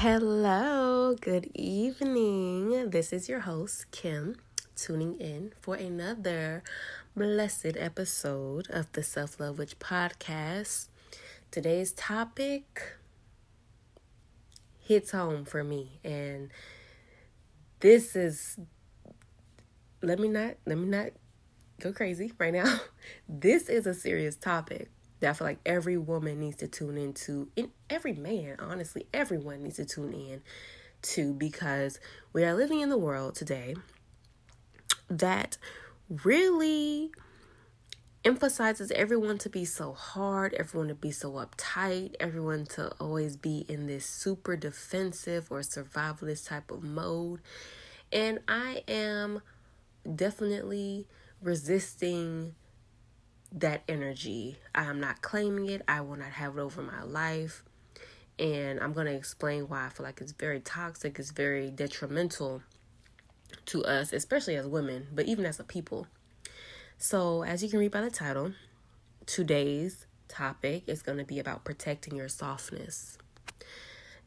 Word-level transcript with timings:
Hello, 0.00 1.14
good 1.18 1.50
evening. 1.54 2.90
This 2.90 3.14
is 3.14 3.30
your 3.30 3.40
host, 3.40 3.90
Kim, 3.92 4.36
tuning 4.76 5.18
in 5.18 5.54
for 5.62 5.74
another 5.74 6.62
blessed 7.16 7.78
episode 7.78 8.68
of 8.68 8.92
the 8.92 9.02
Self 9.02 9.40
Love 9.40 9.56
Witch 9.56 9.78
podcast. 9.78 10.88
Today's 11.50 11.92
topic 11.92 12.98
hits 14.80 15.12
home 15.12 15.46
for 15.46 15.64
me, 15.64 15.98
and 16.04 16.50
this 17.80 18.14
is 18.14 18.58
let 20.02 20.18
me 20.18 20.28
not 20.28 20.56
let 20.66 20.76
me 20.76 20.88
not 20.88 21.08
go 21.80 21.90
crazy 21.94 22.34
right 22.38 22.52
now. 22.52 22.80
This 23.26 23.70
is 23.70 23.86
a 23.86 23.94
serious 23.94 24.36
topic 24.36 24.90
that 25.20 25.30
I 25.30 25.32
feel 25.32 25.46
like 25.46 25.60
every 25.64 25.96
woman 25.96 26.40
needs 26.40 26.56
to 26.56 26.68
tune 26.68 26.98
into, 26.98 27.48
and 27.56 27.70
every 27.88 28.12
man, 28.12 28.56
honestly, 28.58 29.06
everyone 29.14 29.62
needs 29.62 29.76
to 29.76 29.84
tune 29.84 30.12
in 30.12 30.42
to 31.02 31.32
because 31.32 32.00
we 32.32 32.44
are 32.44 32.54
living 32.54 32.80
in 32.80 32.90
the 32.90 32.98
world 32.98 33.34
today 33.34 33.74
that 35.08 35.56
really 36.08 37.10
emphasizes 38.24 38.90
everyone 38.90 39.38
to 39.38 39.48
be 39.48 39.64
so 39.64 39.92
hard, 39.92 40.52
everyone 40.54 40.88
to 40.88 40.94
be 40.94 41.12
so 41.12 41.32
uptight, 41.32 42.14
everyone 42.18 42.66
to 42.66 42.90
always 42.98 43.36
be 43.36 43.64
in 43.68 43.86
this 43.86 44.04
super 44.04 44.56
defensive 44.56 45.46
or 45.48 45.60
survivalist 45.60 46.48
type 46.48 46.70
of 46.72 46.82
mode. 46.82 47.40
And 48.12 48.40
I 48.48 48.82
am 48.88 49.42
definitely 50.14 51.06
resisting 51.40 52.56
that 53.52 53.82
energy. 53.88 54.58
I 54.74 54.84
am 54.84 55.00
not 55.00 55.22
claiming 55.22 55.68
it. 55.68 55.82
I 55.88 56.00
will 56.00 56.16
not 56.16 56.30
have 56.32 56.56
it 56.56 56.60
over 56.60 56.82
my 56.82 57.02
life. 57.02 57.62
And 58.38 58.80
I'm 58.80 58.92
going 58.92 59.06
to 59.06 59.14
explain 59.14 59.68
why 59.68 59.86
I 59.86 59.88
feel 59.88 60.04
like 60.04 60.20
it's 60.20 60.32
very 60.32 60.60
toxic, 60.60 61.18
it's 61.18 61.30
very 61.30 61.70
detrimental 61.70 62.62
to 63.66 63.84
us, 63.84 64.12
especially 64.12 64.56
as 64.56 64.66
women, 64.66 65.08
but 65.12 65.26
even 65.26 65.46
as 65.46 65.58
a 65.58 65.64
people. 65.64 66.06
So, 66.98 67.44
as 67.44 67.62
you 67.62 67.68
can 67.68 67.78
read 67.78 67.92
by 67.92 68.02
the 68.02 68.10
title, 68.10 68.52
today's 69.24 70.06
topic 70.28 70.84
is 70.86 71.02
going 71.02 71.18
to 71.18 71.24
be 71.24 71.38
about 71.38 71.64
protecting 71.64 72.16
your 72.16 72.28
softness. 72.28 73.18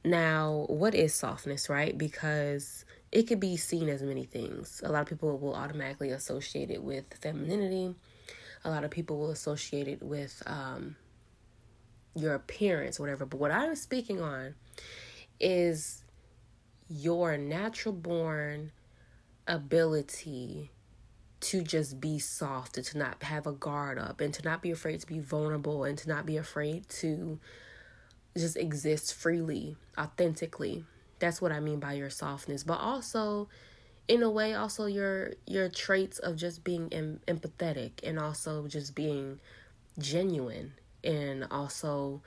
Now, 0.04 0.66
what 0.70 0.96
is 0.96 1.14
softness, 1.14 1.70
right? 1.70 1.98
Because 1.98 2.86
it 3.12 3.24
could 3.24 3.40
be 3.40 3.58
seen 3.58 3.90
as 3.90 4.02
many 4.02 4.24
things. 4.24 4.82
A 4.86 4.92
lot 4.92 5.02
of 5.02 5.08
people 5.08 5.38
will 5.38 5.56
automatically 5.56 6.12
associate 6.12 6.70
it 6.70 6.84
with 6.84 7.06
femininity, 7.22 7.96
a 8.64 8.70
lot 8.70 8.84
of 8.84 8.92
people 8.92 9.18
will 9.18 9.32
associate 9.32 9.88
it 9.88 10.02
with 10.02 10.42
um, 10.46 10.96
your 12.16 12.34
appearance, 12.34 13.00
whatever. 13.00 13.26
But 13.26 13.40
what 13.40 13.52
I'm 13.52 13.76
speaking 13.76 14.22
on 14.22 14.56
is 15.40 16.04
your 16.90 17.38
natural 17.38 17.94
born 17.94 18.72
ability 19.48 20.72
to 21.40 21.62
just 21.62 22.02
be 22.02 22.20
soft 22.20 22.78
and 22.78 22.86
to 22.86 22.98
not 22.98 23.24
have 23.24 23.48
a 23.48 23.52
guard 23.52 23.98
up 23.98 24.20
and 24.20 24.34
to 24.34 24.44
not 24.44 24.62
be 24.62 24.72
afraid 24.72 25.00
to 25.00 25.08
be 25.08 25.20
vulnerable 25.20 25.86
and 25.86 25.98
to 25.98 26.10
not 26.10 26.26
be 26.26 26.36
afraid 26.36 26.88
to 26.90 27.40
just 28.38 28.58
exist 28.58 29.14
freely, 29.14 29.78
authentically. 29.98 30.84
That's 31.20 31.42
what 31.42 31.52
I 31.52 31.60
mean 31.60 31.80
by 31.80 31.94
your 31.94 32.10
softness. 32.10 32.64
But 32.64 32.80
also, 32.80 33.48
in 34.10 34.24
a 34.24 34.30
way 34.30 34.56
also 34.56 34.88
your 34.88 35.34
your 35.46 35.70
traits 35.70 36.18
of 36.18 36.36
just 36.36 36.64
being 36.64 36.92
em- 36.92 37.22
empathetic 37.28 37.92
and 38.04 38.20
also 38.20 38.68
just 38.68 38.96
being 38.96 39.40
genuine 40.00 40.74
and 41.04 41.46
also 41.52 42.22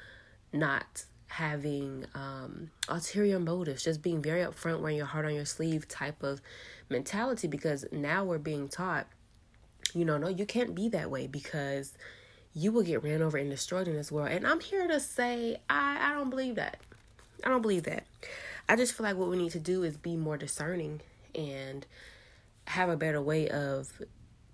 not 0.53 1.05
having 1.27 2.07
um, 2.15 2.71
ulterior 2.89 3.41
motives, 3.41 3.83
just 3.83 4.01
being 4.01 4.23
very 4.23 4.43
upfront, 4.43 4.81
wearing 4.81 4.97
your 4.97 5.07
heart 5.07 5.25
on 5.25 5.35
your 5.35 5.45
sleeve 5.45 5.89
type 5.89 6.23
of 6.23 6.41
mentality. 6.89 7.49
Because 7.49 7.85
now 7.91 8.25
we're 8.25 8.39
being 8.39 8.69
taught, 8.69 9.07
you 9.93 10.05
know, 10.05 10.19
no, 10.19 10.29
you 10.29 10.47
can't 10.47 10.75
be 10.75 10.89
that 10.91 11.11
way 11.11 11.27
because 11.27 11.95
you 12.55 12.71
will 12.71 12.83
get 12.83 13.03
ran 13.03 13.23
over 13.23 13.39
and 13.39 13.51
destroyed 13.51 13.89
in 13.89 13.97
this 13.97 14.13
world. 14.13 14.31
And 14.31 14.47
I'm 14.47 14.61
here 14.61 14.87
to 14.87 15.01
say, 15.01 15.57
I, 15.69 16.13
I 16.13 16.15
don't 16.15 16.31
believe 16.31 16.55
that. 16.57 16.79
I 17.42 17.48
don't 17.48 17.63
believe 17.63 17.85
that. 17.85 18.05
I 18.69 18.77
just 18.77 18.92
feel 18.92 19.05
like 19.05 19.17
what 19.17 19.29
we 19.29 19.37
need 19.37 19.53
to 19.53 19.59
do 19.59 19.83
is 19.83 19.97
be 19.97 20.17
more 20.17 20.37
discerning 20.37 21.01
and 21.35 21.87
have 22.67 22.89
a 22.89 22.97
better 22.97 23.20
way 23.20 23.48
of, 23.48 24.01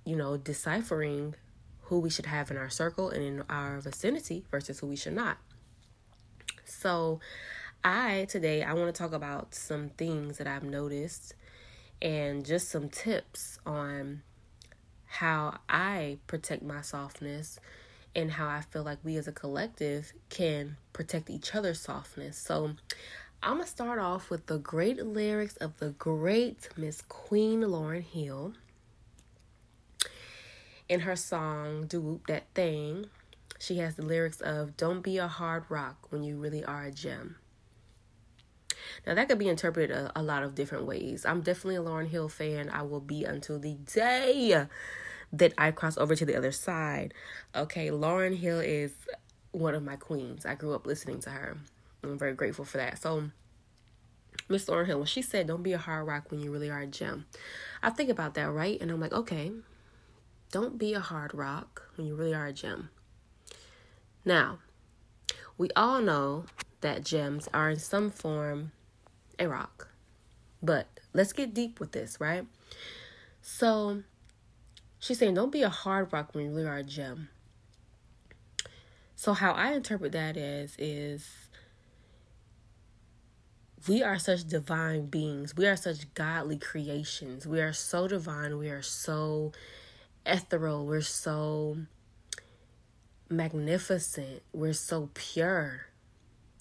you 0.05 0.17
know, 0.17 0.37
deciphering 0.37 1.35
who 1.83 2.01
we 2.01 2.11
should 2.11 2.27
have 2.27 2.51
in 2.51 2.57
our 2.57 2.69
circle 2.69 3.11
and 3.11 3.23
in 3.23 3.43
our 3.49 3.81
vicinity 3.81 4.45
versus 4.51 4.79
who 4.81 4.87
we 4.87 4.97
should 4.97 5.15
not. 5.15 5.39
So, 6.65 7.21
I 7.85 8.27
today 8.29 8.63
I 8.63 8.75
want 8.75 8.93
to 8.95 8.99
talk 8.99 9.13
about 9.13 9.55
some 9.55 9.91
things 9.91 10.39
that 10.39 10.47
I've 10.47 10.65
noticed 10.65 11.35
and 12.03 12.45
just 12.45 12.69
some 12.69 12.89
tips 12.89 13.59
on 13.65 14.23
how 15.07 15.59
I 15.69 16.19
protect 16.27 16.63
my 16.63 16.83
softness 16.83 17.59
and 18.15 18.33
how 18.33 18.49
I 18.49 18.61
feel 18.63 18.83
like 18.83 18.99
we 19.05 19.17
as 19.17 19.29
a 19.29 19.33
collective 19.33 20.13
can 20.29 20.77
protect 20.93 21.31
each 21.31 21.55
other's 21.55 21.81
softness. 21.81 22.37
So, 22.37 22.73
I'm 23.41 23.55
going 23.55 23.65
to 23.65 23.71
start 23.71 24.01
off 24.01 24.31
with 24.31 24.47
the 24.47 24.59
great 24.59 25.07
lyrics 25.07 25.57
of 25.59 25.79
the 25.79 25.91
great 25.91 26.69
Miss 26.77 27.03
Queen 27.03 27.61
Lauryn 27.61 28.03
Hill. 28.03 28.55
In 30.89 31.01
her 31.01 31.15
song, 31.15 31.87
Doo 31.87 32.01
Wop 32.01 32.27
That 32.27 32.47
Thing, 32.55 33.07
she 33.61 33.79
has 33.79 33.95
the 33.95 34.03
lyrics 34.03 34.41
of 34.41 34.77
Don't 34.77 35.03
be 35.03 35.19
a 35.19 35.29
hard 35.29 35.65
rock 35.69 36.09
when 36.11 36.25
you 36.25 36.37
really 36.37 36.65
are 36.65 36.83
a 36.83 36.91
gem. 36.91 37.37
Now, 39.07 39.15
that 39.15 39.29
could 39.29 39.39
be 39.39 39.49
interpreted 39.49 39.97
a, 39.97 40.11
a 40.17 40.23
lot 40.23 40.43
of 40.43 40.57
different 40.57 40.87
ways. 40.87 41.25
I'm 41.25 41.41
definitely 41.41 41.77
a 41.77 41.83
Lauryn 41.83 42.09
Hill 42.09 42.29
fan. 42.29 42.69
I 42.69 42.83
will 42.83 43.01
be 43.01 43.23
until 43.23 43.61
the 43.61 43.75
day 43.75 44.67
that 45.33 45.55
I 45.57 45.71
cross 45.71 45.97
over 45.97 46.17
to 46.17 46.27
the 46.27 46.35
other 46.35 46.53
side. 46.53 47.15
Okay, 47.55 47.91
Lauryn 47.91 48.37
Hill 48.37 48.59
is 48.59 48.91
one 49.53 49.77
of 49.77 49.85
my 49.85 49.95
queens. 49.95 50.45
I 50.45 50.57
grew 50.57 50.75
up 50.75 50.87
listening 50.87 51.21
to 51.21 51.31
her. 51.31 51.57
I'm 52.03 52.19
very 52.19 52.35
grateful 52.35 52.65
for 52.65 52.79
that. 52.79 53.01
So, 53.01 53.31
Miss 54.49 54.67
Lauryn 54.67 54.87
Hill, 54.87 54.99
when 54.99 55.07
she 55.07 55.23
said, 55.23 55.47
Don't 55.47 55.63
be 55.63 55.73
a 55.73 55.79
hard 55.79 56.07
rock 56.07 56.31
when 56.31 56.41
you 56.41 56.51
really 56.51 56.71
are 56.71 56.81
a 56.81 56.87
gem, 56.87 57.27
I 57.83 57.91
think 57.91 58.11
about 58.11 58.35
that, 58.35 58.51
right? 58.51 58.81
And 58.81 58.91
I'm 58.91 59.01
like, 59.01 59.13
okay, 59.13 59.53
don't 60.51 60.79
be 60.79 60.95
a 60.95 61.01
hard 61.01 61.35
rock 61.35 61.91
when 61.97 62.07
you 62.07 62.15
really 62.15 62.35
are 62.35 62.47
a 62.47 62.53
gem. 62.53 62.91
Now, 64.25 64.59
we 65.57 65.69
all 65.77 66.01
know 66.01 66.45
that 66.81 67.05
gems 67.05 67.49
are 67.53 67.71
in 67.71 67.79
some 67.79 68.11
form 68.11 68.73
a 69.39 69.49
rock, 69.49 69.89
but 70.63 70.87
let's 71.13 71.33
get 71.33 71.55
deep 71.55 71.81
with 71.81 71.93
this, 71.93 72.21
right? 72.21 72.47
So, 73.43 74.03
she's 74.99 75.19
saying, 75.19 75.35
Don't 75.35 75.53
be 75.53 75.63
a 75.63 75.69
hard 75.69 76.13
rock 76.13 76.35
when 76.35 76.47
you 76.47 76.51
really 76.53 76.69
are 76.69 76.79
a 76.79 76.83
gem. 76.83 77.29
So, 79.15 79.33
how 79.33 79.53
I 79.53 79.73
interpret 79.73 80.13
that 80.13 80.37
is, 80.37 80.75
is 80.79 81.48
we 83.87 84.03
are 84.03 84.19
such 84.19 84.45
divine 84.45 85.07
beings. 85.07 85.57
We 85.57 85.67
are 85.67 85.77
such 85.77 86.13
godly 86.15 86.59
creations. 86.59 87.47
We 87.47 87.61
are 87.61 87.73
so 87.73 88.09
divine. 88.09 88.59
We 88.59 88.71
are 88.71 88.83
so 88.83 89.53
ethereal. 90.27 90.85
We're 90.85 91.01
so 91.03 91.79
magnificent. 93.29 94.43
We're 94.53 94.73
so 94.73 95.11
pure. 95.15 95.87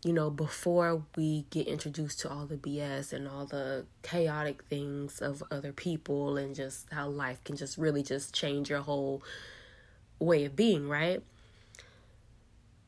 You 0.04 0.14
know, 0.14 0.30
before 0.30 1.04
we 1.16 1.46
get 1.50 1.68
introduced 1.68 2.20
to 2.20 2.30
all 2.30 2.46
the 2.46 2.56
BS 2.56 3.14
and 3.14 3.28
all 3.28 3.46
the 3.46 3.86
chaotic 4.04 4.64
things 4.66 5.20
of 5.20 5.44
other 5.50 5.74
people 5.74 6.38
and 6.38 6.54
just 6.54 6.88
how 6.92 7.08
life 7.08 7.44
can 7.44 7.56
just 7.58 7.78
really 7.78 8.04
just 8.04 8.34
change 8.34 8.70
your 8.70 8.82
whole 8.82 9.24
way 10.20 10.46
of 10.46 10.56
being, 10.56 10.88
right? 10.88 11.24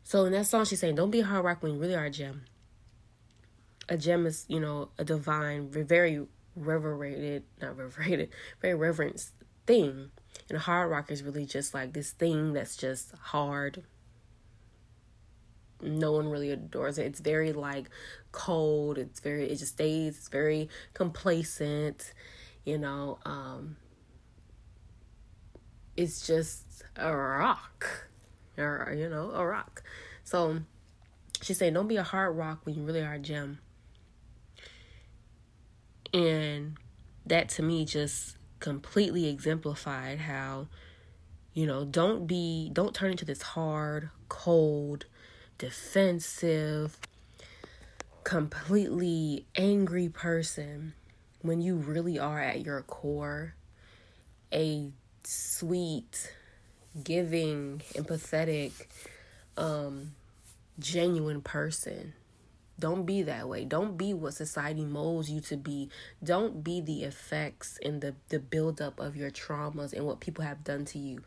So 0.03 0.25
in 0.25 0.33
that 0.33 0.45
song, 0.45 0.65
she's 0.65 0.79
saying, 0.79 0.95
Don't 0.95 1.11
be 1.11 1.21
hard 1.21 1.43
rock 1.43 1.63
when 1.63 1.73
you 1.73 1.79
really 1.79 1.95
are 1.95 2.05
a 2.05 2.11
gem 2.11 2.43
a 3.89 3.97
gem 3.97 4.25
is, 4.25 4.45
you 4.47 4.59
know, 4.59 4.89
a 4.97 5.03
divine, 5.03 5.69
very 5.69 6.25
revered, 6.55 7.43
not 7.61 7.75
revered, 7.75 8.29
very 8.61 8.75
reverenced 8.75 9.31
thing. 9.65 10.11
And 10.49 10.57
hard 10.59 10.89
rock 10.91 11.11
is 11.11 11.23
really 11.23 11.45
just 11.45 11.73
like 11.73 11.93
this 11.93 12.11
thing 12.11 12.53
that's 12.53 12.77
just 12.77 13.11
hard. 13.15 13.83
No 15.81 16.11
one 16.11 16.27
really 16.27 16.51
adores 16.51 16.97
it. 16.97 17.05
It's 17.05 17.19
very 17.19 17.51
like 17.51 17.89
cold. 18.31 18.97
It's 18.97 19.19
very 19.19 19.49
it 19.49 19.55
just 19.55 19.73
stays, 19.73 20.17
it's 20.17 20.27
very 20.27 20.69
complacent, 20.93 22.13
you 22.65 22.77
know. 22.77 23.19
Um 23.25 23.77
it's 25.95 26.25
just 26.25 26.83
a 26.95 27.15
rock. 27.15 28.09
Or 28.57 28.93
you 28.95 29.09
know, 29.09 29.31
a 29.31 29.45
rock. 29.45 29.83
So 30.23 30.59
she's 31.41 31.57
saying 31.57 31.73
don't 31.73 31.87
be 31.87 31.97
a 31.97 32.03
hard 32.03 32.35
rock 32.35 32.65
when 32.65 32.75
you 32.75 32.83
really 32.83 33.01
are 33.01 33.13
a 33.13 33.19
gem. 33.19 33.59
And 36.13 36.77
that 37.25 37.49
to 37.49 37.63
me 37.63 37.85
just 37.85 38.37
completely 38.59 39.27
exemplified 39.27 40.19
how, 40.19 40.67
you 41.53 41.65
know, 41.65 41.85
don't 41.85 42.25
be, 42.27 42.69
don't 42.73 42.93
turn 42.93 43.11
into 43.11 43.25
this 43.25 43.41
hard, 43.41 44.09
cold, 44.27 45.05
defensive, 45.57 46.97
completely 48.23 49.45
angry 49.55 50.09
person 50.09 50.93
when 51.41 51.61
you 51.61 51.75
really 51.75 52.19
are 52.19 52.39
at 52.39 52.65
your 52.65 52.81
core 52.81 53.55
a 54.53 54.91
sweet, 55.23 56.33
giving, 57.03 57.81
empathetic, 57.93 58.71
um, 59.57 60.11
genuine 60.79 61.41
person. 61.41 62.13
Don't 62.79 63.05
be 63.05 63.21
that 63.23 63.47
way. 63.47 63.65
Don't 63.65 63.97
be 63.97 64.13
what 64.13 64.33
society 64.33 64.85
molds 64.85 65.29
you 65.29 65.41
to 65.41 65.57
be. 65.57 65.89
Don't 66.23 66.63
be 66.63 66.81
the 66.81 67.03
effects 67.03 67.77
and 67.83 68.01
the, 68.01 68.15
the 68.29 68.39
buildup 68.39 68.99
of 68.99 69.15
your 69.15 69.29
traumas 69.29 69.93
and 69.93 70.05
what 70.05 70.19
people 70.19 70.43
have 70.43 70.63
done 70.63 70.85
to 70.85 70.99
you. 70.99 71.19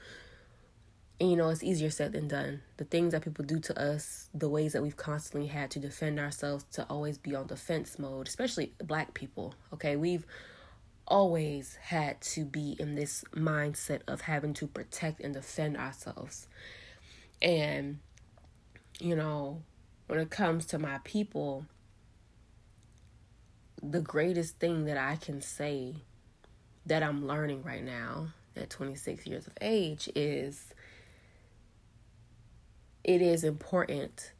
And 1.20 1.30
you 1.30 1.36
know, 1.36 1.50
it's 1.50 1.62
easier 1.62 1.90
said 1.90 2.12
than 2.12 2.26
done. 2.26 2.62
The 2.78 2.84
things 2.84 3.12
that 3.12 3.22
people 3.22 3.44
do 3.44 3.60
to 3.60 3.80
us, 3.80 4.28
the 4.34 4.48
ways 4.48 4.72
that 4.72 4.82
we've 4.82 4.96
constantly 4.96 5.48
had 5.48 5.70
to 5.72 5.78
defend 5.78 6.18
ourselves, 6.18 6.64
to 6.72 6.84
always 6.88 7.18
be 7.18 7.34
on 7.34 7.46
defense 7.46 7.98
mode, 7.98 8.26
especially 8.26 8.72
black 8.82 9.14
people. 9.14 9.54
Okay, 9.72 9.94
we've 9.94 10.26
always 11.06 11.76
had 11.76 12.20
to 12.22 12.44
be 12.44 12.76
in 12.78 12.94
this 12.94 13.24
mindset 13.34 14.00
of 14.08 14.22
having 14.22 14.54
to 14.54 14.66
protect 14.66 15.20
and 15.20 15.34
defend 15.34 15.76
ourselves. 15.76 16.48
And, 17.40 17.98
you 18.98 19.14
know, 19.14 19.62
when 20.12 20.20
it 20.20 20.28
comes 20.28 20.66
to 20.66 20.78
my 20.78 20.98
people, 21.04 21.64
the 23.82 24.02
greatest 24.02 24.58
thing 24.58 24.84
that 24.84 24.98
I 24.98 25.16
can 25.16 25.40
say 25.40 25.94
that 26.84 27.02
I'm 27.02 27.26
learning 27.26 27.62
right 27.62 27.82
now 27.82 28.26
at 28.54 28.68
26 28.68 29.26
years 29.26 29.46
of 29.46 29.54
age 29.62 30.10
is 30.14 30.74
it 33.02 33.22
is 33.22 33.42
important 33.42 34.32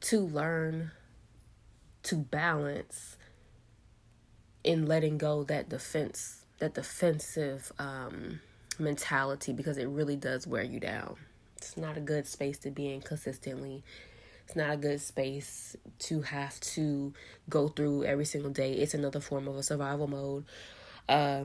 to 0.00 0.18
learn 0.18 0.90
to 2.02 2.16
balance 2.16 3.16
in 4.64 4.86
letting 4.86 5.18
go 5.18 5.44
that 5.44 5.68
defense 5.68 6.46
that 6.58 6.74
defensive 6.74 7.70
um, 7.78 8.40
mentality 8.80 9.52
because 9.52 9.78
it 9.78 9.86
really 9.86 10.16
does 10.16 10.48
wear 10.48 10.64
you 10.64 10.80
down. 10.80 11.14
It's 11.58 11.76
not 11.76 11.96
a 11.96 12.00
good 12.00 12.26
space 12.26 12.58
to 12.58 12.72
be 12.72 12.92
in 12.92 13.02
consistently. 13.02 13.84
It's 14.46 14.56
not 14.56 14.70
a 14.72 14.76
good 14.76 15.00
space 15.00 15.76
to 16.00 16.22
have 16.22 16.60
to 16.60 17.14
go 17.48 17.68
through 17.68 18.04
every 18.04 18.24
single 18.24 18.50
day. 18.50 18.74
It's 18.74 18.94
another 18.94 19.20
form 19.20 19.48
of 19.48 19.56
a 19.56 19.62
survival 19.62 20.06
mode. 20.06 20.44
Uh, 21.08 21.44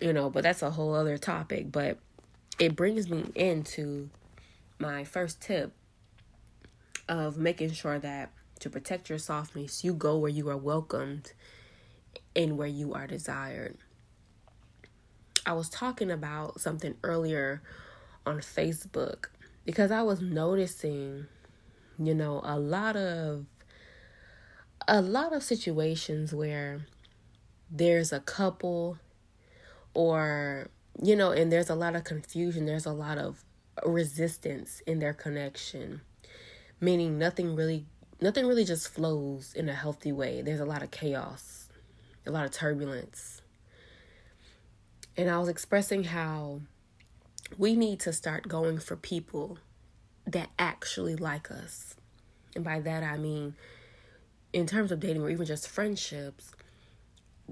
you 0.00 0.12
know, 0.12 0.30
but 0.30 0.42
that's 0.42 0.62
a 0.62 0.70
whole 0.70 0.94
other 0.94 1.18
topic. 1.18 1.72
But 1.72 1.98
it 2.58 2.76
brings 2.76 3.08
me 3.08 3.24
into 3.34 4.10
my 4.78 5.04
first 5.04 5.40
tip 5.40 5.72
of 7.08 7.38
making 7.38 7.72
sure 7.72 7.98
that 7.98 8.32
to 8.60 8.70
protect 8.70 9.08
your 9.08 9.18
softness, 9.18 9.84
you 9.84 9.94
go 9.94 10.16
where 10.18 10.30
you 10.30 10.48
are 10.48 10.56
welcomed 10.56 11.32
and 12.34 12.56
where 12.56 12.68
you 12.68 12.94
are 12.94 13.06
desired. 13.06 13.76
I 15.44 15.52
was 15.52 15.68
talking 15.68 16.10
about 16.10 16.60
something 16.60 16.96
earlier 17.02 17.62
on 18.24 18.38
Facebook 18.38 19.26
because 19.66 19.90
I 19.90 20.00
was 20.02 20.22
noticing, 20.22 21.26
you 21.98 22.14
know, 22.14 22.40
a 22.44 22.58
lot 22.58 22.96
of 22.96 23.46
a 24.88 25.02
lot 25.02 25.32
of 25.32 25.42
situations 25.42 26.32
where 26.32 26.86
there's 27.68 28.12
a 28.12 28.20
couple 28.20 28.98
or 29.92 30.70
you 31.02 31.14
know, 31.14 31.32
and 31.32 31.52
there's 31.52 31.68
a 31.68 31.74
lot 31.74 31.94
of 31.94 32.04
confusion, 32.04 32.64
there's 32.64 32.86
a 32.86 32.92
lot 32.92 33.18
of 33.18 33.44
resistance 33.84 34.80
in 34.86 35.00
their 35.00 35.12
connection. 35.12 36.00
Meaning 36.80 37.18
nothing 37.18 37.56
really 37.56 37.86
nothing 38.20 38.46
really 38.46 38.64
just 38.64 38.88
flows 38.88 39.52
in 39.52 39.68
a 39.68 39.74
healthy 39.74 40.12
way. 40.12 40.42
There's 40.42 40.60
a 40.60 40.64
lot 40.64 40.84
of 40.84 40.92
chaos, 40.92 41.68
a 42.24 42.30
lot 42.30 42.46
of 42.46 42.52
turbulence. 42.52 43.42
And 45.16 45.28
I 45.28 45.38
was 45.38 45.48
expressing 45.48 46.04
how 46.04 46.60
we 47.58 47.76
need 47.76 48.00
to 48.00 48.12
start 48.12 48.48
going 48.48 48.78
for 48.78 48.96
people 48.96 49.58
that 50.26 50.50
actually 50.58 51.16
like 51.16 51.50
us. 51.50 51.96
And 52.54 52.64
by 52.64 52.80
that 52.80 53.02
I 53.02 53.16
mean, 53.16 53.54
in 54.52 54.66
terms 54.66 54.90
of 54.90 55.00
dating 55.00 55.22
or 55.22 55.30
even 55.30 55.46
just 55.46 55.68
friendships, 55.68 56.52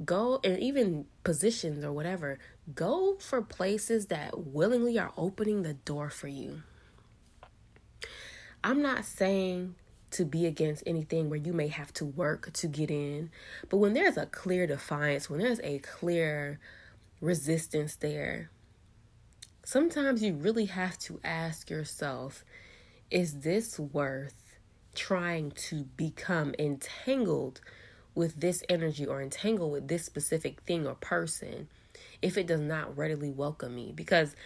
go 0.04 0.40
and 0.42 0.58
even 0.58 1.06
positions 1.22 1.84
or 1.84 1.92
whatever, 1.92 2.38
go 2.74 3.16
for 3.20 3.42
places 3.42 4.06
that 4.06 4.46
willingly 4.46 4.98
are 4.98 5.12
opening 5.16 5.62
the 5.62 5.74
door 5.74 6.10
for 6.10 6.28
you. 6.28 6.62
I'm 8.62 8.80
not 8.80 9.04
saying 9.04 9.74
to 10.12 10.24
be 10.24 10.46
against 10.46 10.82
anything 10.86 11.28
where 11.28 11.38
you 11.38 11.52
may 11.52 11.68
have 11.68 11.92
to 11.92 12.04
work 12.04 12.52
to 12.54 12.68
get 12.68 12.90
in. 12.90 13.30
But 13.68 13.78
when 13.78 13.94
there's 13.94 14.16
a 14.16 14.26
clear 14.26 14.66
defiance, 14.66 15.28
when 15.28 15.40
there's 15.40 15.60
a 15.60 15.80
clear 15.80 16.60
resistance 17.20 17.96
there, 17.96 18.50
sometimes 19.64 20.22
you 20.22 20.34
really 20.34 20.66
have 20.66 20.98
to 20.98 21.18
ask 21.24 21.70
yourself 21.70 22.44
is 23.10 23.40
this 23.40 23.78
worth 23.78 24.58
trying 24.94 25.50
to 25.50 25.84
become 25.96 26.54
entangled 26.58 27.60
with 28.14 28.40
this 28.40 28.62
energy 28.68 29.06
or 29.06 29.20
entangled 29.20 29.72
with 29.72 29.88
this 29.88 30.04
specific 30.04 30.60
thing 30.62 30.86
or 30.86 30.94
person 30.94 31.68
if 32.22 32.36
it 32.38 32.46
does 32.46 32.60
not 32.60 32.96
readily 32.96 33.30
welcome 33.30 33.74
me? 33.74 33.92
Because 33.94 34.36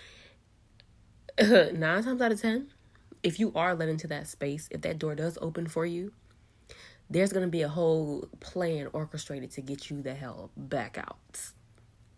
nine 1.41 2.05
times 2.05 2.21
out 2.21 2.33
of 2.33 2.41
ten, 2.41 2.69
if 3.23 3.41
you 3.41 3.53
are 3.55 3.75
led 3.75 3.89
into 3.89 4.07
that 4.07 4.27
space, 4.27 4.69
if 4.71 4.81
that 4.83 4.99
door 4.99 5.15
does 5.15 5.39
open 5.41 5.67
for 5.67 5.85
you, 5.85 6.13
there's 7.11 7.33
going 7.33 7.45
to 7.45 7.51
be 7.51 7.63
a 7.63 7.69
whole 7.69 8.29
plan 8.41 8.89
orchestrated 8.93 9.51
to 9.53 9.61
get 9.61 9.91
you 9.91 10.03
the 10.03 10.15
hell 10.15 10.51
back 10.57 10.99
out. 10.99 11.53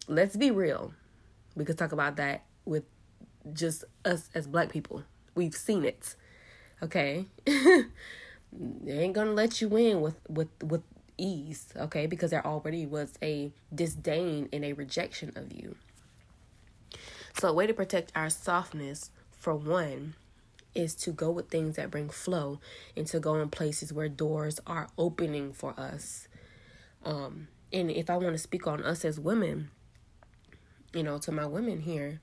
Let's 0.08 0.36
be 0.36 0.50
real. 0.50 0.92
We 1.54 1.64
could 1.64 1.78
talk 1.78 1.92
about 1.92 2.16
that 2.16 2.44
with 2.64 2.84
just 3.52 3.84
us 4.04 4.28
as 4.34 4.46
black 4.46 4.70
people. 4.70 5.04
We've 5.34 5.54
seen 5.54 5.84
it. 5.84 6.16
Okay? 6.82 7.26
they 7.44 7.84
ain't 8.86 9.14
going 9.14 9.28
to 9.28 9.32
let 9.32 9.60
you 9.60 9.76
in 9.76 10.00
with 10.00 10.16
with 10.28 10.48
with 10.62 10.82
ease, 11.18 11.72
okay? 11.76 12.06
Because 12.06 12.30
there 12.30 12.46
already 12.46 12.86
was 12.86 13.12
a 13.22 13.52
disdain 13.74 14.48
and 14.52 14.64
a 14.64 14.72
rejection 14.72 15.32
of 15.36 15.52
you. 15.52 15.76
So, 17.38 17.48
a 17.48 17.52
way 17.52 17.66
to 17.66 17.74
protect 17.74 18.10
our 18.16 18.30
softness 18.30 19.10
for 19.30 19.54
one 19.54 20.14
is 20.74 20.94
to 20.94 21.12
go 21.12 21.30
with 21.30 21.48
things 21.48 21.76
that 21.76 21.90
bring 21.90 22.08
flow 22.08 22.60
and 22.96 23.06
to 23.08 23.20
go 23.20 23.34
in 23.36 23.48
places 23.50 23.92
where 23.92 24.08
doors 24.08 24.60
are 24.66 24.88
opening 24.96 25.52
for 25.52 25.78
us. 25.78 26.28
Um, 27.04 27.48
and 27.72 27.90
if 27.90 28.08
I 28.10 28.16
want 28.16 28.34
to 28.34 28.38
speak 28.38 28.66
on 28.66 28.82
us 28.82 29.04
as 29.04 29.18
women, 29.18 29.70
you 30.92 31.02
know, 31.02 31.18
to 31.18 31.32
my 31.32 31.46
women 31.46 31.80
here, 31.80 32.20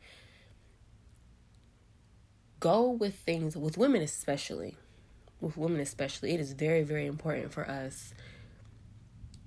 go 2.59 2.89
with 2.89 3.15
things, 3.15 3.55
with 3.55 3.77
women 3.77 4.01
especially, 4.01 4.77
with 5.39 5.57
women 5.57 5.79
especially, 5.79 6.33
it 6.33 6.39
is 6.39 6.53
very, 6.53 6.83
very 6.83 7.05
important 7.05 7.51
for 7.51 7.69
us 7.69 8.13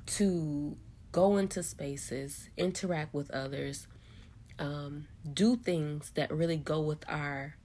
to 0.07 0.77
go 1.13 1.37
into 1.37 1.63
spaces, 1.63 2.49
interact 2.57 3.13
with 3.13 3.31
others, 3.31 3.87
um, 4.59 5.09
do 5.33 5.57
things 5.57 6.11
that 6.15 6.31
really 6.31 6.57
go 6.57 6.81
with 6.81 7.05
our 7.09 7.57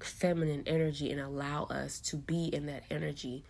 feminine 0.00 0.62
energy 0.66 1.10
and 1.10 1.20
allow 1.20 1.64
us 1.64 2.00
to 2.00 2.16
be 2.16 2.46
in 2.46 2.66
that 2.66 2.84
energy 2.90 3.44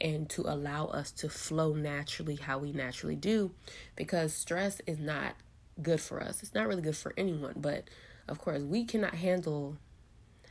and 0.00 0.28
to 0.30 0.42
allow 0.42 0.86
us 0.86 1.10
to 1.10 1.28
flow 1.28 1.74
naturally 1.74 2.36
how 2.36 2.58
we 2.58 2.72
naturally 2.72 3.16
do 3.16 3.50
because 3.96 4.32
stress 4.32 4.80
is 4.86 4.98
not 4.98 5.34
good 5.82 6.00
for 6.00 6.22
us. 6.22 6.42
It's 6.42 6.54
not 6.54 6.66
really 6.68 6.82
good 6.82 6.96
for 6.96 7.12
anyone, 7.16 7.54
but 7.56 7.84
of 8.28 8.38
course, 8.38 8.62
we 8.62 8.84
cannot 8.84 9.14
handle 9.14 9.76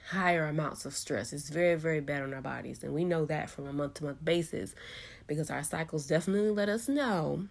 higher 0.10 0.46
amounts 0.46 0.86
of 0.86 0.96
stress. 0.96 1.34
It's 1.34 1.50
very, 1.50 1.76
very 1.76 2.00
bad 2.00 2.24
on 2.24 2.34
our 2.34 2.42
bodies, 2.42 2.84
and 2.84 2.94
we 2.94 3.06
know 3.06 3.26
that 3.26 3.50
from 3.50 3.68
a 3.68 3.74
month 3.74 3.96
to 3.96 4.06
month 4.06 4.24
basis 4.24 4.74
because 5.28 5.52
our 5.52 5.64
cycles 5.64 6.08
definitely 6.08 6.50
let 6.50 6.68
us 6.70 6.90
know 6.90 7.48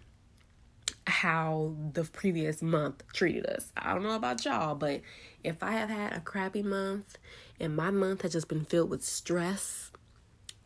how 1.07 1.73
the 1.93 2.03
previous 2.03 2.61
month 2.61 3.03
treated 3.13 3.45
us. 3.45 3.71
I 3.77 3.93
don't 3.93 4.03
know 4.03 4.15
about 4.15 4.43
y'all, 4.43 4.75
but 4.75 5.01
if 5.43 5.63
I 5.63 5.71
have 5.71 5.89
had 5.89 6.13
a 6.13 6.19
crappy 6.19 6.61
month 6.61 7.17
and 7.59 7.75
my 7.75 7.91
month 7.91 8.23
has 8.23 8.33
just 8.33 8.49
been 8.49 8.65
filled 8.65 8.89
with 8.89 9.03
stress, 9.03 9.91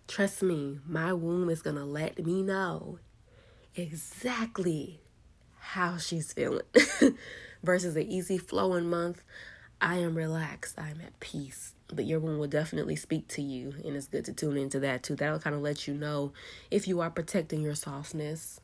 trust 0.08 0.42
me, 0.42 0.80
my 0.88 1.14
womb 1.14 1.50
is 1.50 1.62
going 1.62 1.76
to 1.76 1.86
let 1.86 2.26
me 2.26 2.42
know 2.42 2.98
exactly 3.76 5.02
how 5.60 5.98
she's 5.98 6.34
feeling. 6.34 6.66
Versus 7.64 7.96
an 7.96 8.04
easy 8.04 8.38
flowing 8.38 8.90
month, 8.90 9.24
I 9.80 9.98
am 9.98 10.16
relaxed, 10.16 10.78
I'm 10.78 11.00
at 11.00 11.18
peace. 11.22 11.74
But 11.94 12.06
your 12.06 12.20
womb 12.20 12.40
will 12.40 12.48
definitely 12.48 12.96
speak 12.96 13.28
to 13.30 13.42
you, 13.42 13.76
and 13.84 13.96
it's 13.96 14.08
good 14.08 14.26
to 14.26 14.34
tune 14.34 14.58
into 14.58 14.80
that 14.82 15.04
too. 15.04 15.16
That'll 15.16 15.40
kind 15.40 15.56
of 15.56 15.62
let 15.62 15.88
you 15.88 15.94
know 15.94 16.34
if 16.72 16.88
you 16.88 17.02
are 17.02 17.10
protecting 17.10 17.62
your 17.62 17.76
softness 17.76 18.60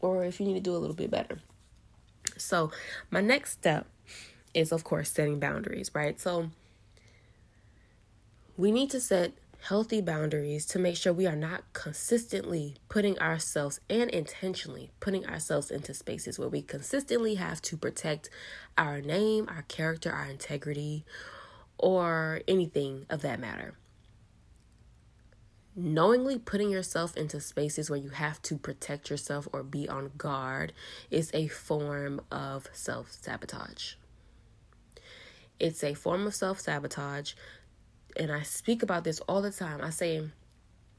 or 0.00 0.24
if 0.24 0.40
you 0.40 0.46
need 0.46 0.54
to 0.54 0.60
do 0.60 0.74
a 0.74 0.78
little 0.78 0.96
bit 0.96 1.10
better. 1.10 1.38
So, 2.36 2.70
my 3.10 3.20
next 3.20 3.52
step 3.52 3.86
is, 4.54 4.72
of 4.72 4.84
course, 4.84 5.10
setting 5.10 5.38
boundaries, 5.38 5.90
right? 5.94 6.18
So, 6.20 6.50
we 8.56 8.70
need 8.70 8.90
to 8.90 9.00
set 9.00 9.32
healthy 9.62 10.00
boundaries 10.00 10.66
to 10.66 10.78
make 10.78 10.96
sure 10.96 11.12
we 11.12 11.26
are 11.26 11.36
not 11.36 11.62
consistently 11.72 12.74
putting 12.88 13.16
ourselves 13.20 13.78
and 13.88 14.10
intentionally 14.10 14.90
putting 14.98 15.24
ourselves 15.26 15.70
into 15.70 15.94
spaces 15.94 16.36
where 16.36 16.48
we 16.48 16.60
consistently 16.60 17.36
have 17.36 17.62
to 17.62 17.76
protect 17.76 18.28
our 18.76 19.00
name, 19.00 19.48
our 19.48 19.62
character, 19.62 20.10
our 20.10 20.26
integrity, 20.26 21.04
or 21.78 22.40
anything 22.46 23.06
of 23.08 23.22
that 23.22 23.40
matter. 23.40 23.74
Knowingly 25.74 26.38
putting 26.38 26.70
yourself 26.70 27.16
into 27.16 27.40
spaces 27.40 27.88
where 27.88 27.98
you 27.98 28.10
have 28.10 28.40
to 28.42 28.58
protect 28.58 29.08
yourself 29.08 29.48
or 29.52 29.62
be 29.62 29.88
on 29.88 30.10
guard 30.18 30.72
is 31.10 31.30
a 31.32 31.48
form 31.48 32.20
of 32.30 32.68
self 32.72 33.10
sabotage. 33.10 33.94
It's 35.58 35.82
a 35.82 35.94
form 35.94 36.26
of 36.26 36.34
self 36.34 36.60
sabotage 36.60 37.32
and 38.16 38.30
I 38.30 38.42
speak 38.42 38.82
about 38.82 39.04
this 39.04 39.20
all 39.20 39.42
the 39.42 39.50
time. 39.50 39.80
I 39.82 39.90
say, 39.90 40.22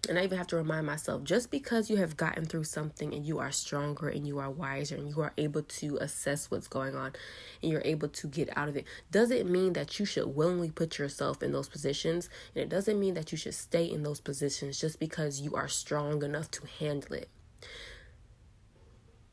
and 0.10 0.20
I 0.20 0.24
even 0.26 0.38
have 0.38 0.48
to 0.48 0.58
remind 0.58 0.86
myself 0.86 1.24
just 1.24 1.50
because 1.50 1.90
you 1.90 1.96
have 1.96 2.18
gotten 2.18 2.44
through 2.44 2.66
something 2.66 3.14
and 3.14 3.26
you 3.26 3.40
are 3.40 3.52
stronger 3.52 4.10
and 4.10 4.28
you 4.28 4.38
are 4.38 4.52
wiser 4.52 4.96
and 4.96 5.08
you 5.08 5.22
are 5.22 5.32
able 5.38 5.62
to 5.62 5.98
assess 5.98 6.52
what's 6.52 6.68
going 6.68 6.94
on 6.94 7.14
and 7.62 7.72
you're 7.72 7.82
able 7.86 8.10
to 8.10 8.28
get 8.28 8.50
out 8.58 8.68
of 8.68 8.76
it 8.76 8.86
doesn't 9.12 9.50
mean 9.50 9.74
that 9.74 10.00
you 10.00 10.06
should 10.06 10.36
willingly 10.36 10.70
put 10.70 11.00
yourself 11.00 11.42
in 11.42 11.54
those 11.54 11.70
positions. 11.70 12.30
And 12.54 12.64
it 12.64 12.70
doesn't 12.70 13.00
mean 13.00 13.14
that 13.14 13.32
you 13.32 13.38
should 13.38 13.54
stay 13.54 13.86
in 13.86 14.04
those 14.04 14.20
positions 14.20 14.80
just 14.80 15.00
because 15.00 15.40
you 15.40 15.56
are 15.56 15.70
strong 15.70 16.22
enough 16.22 16.52
to 16.52 16.68
handle 16.80 17.14
it. 17.14 17.30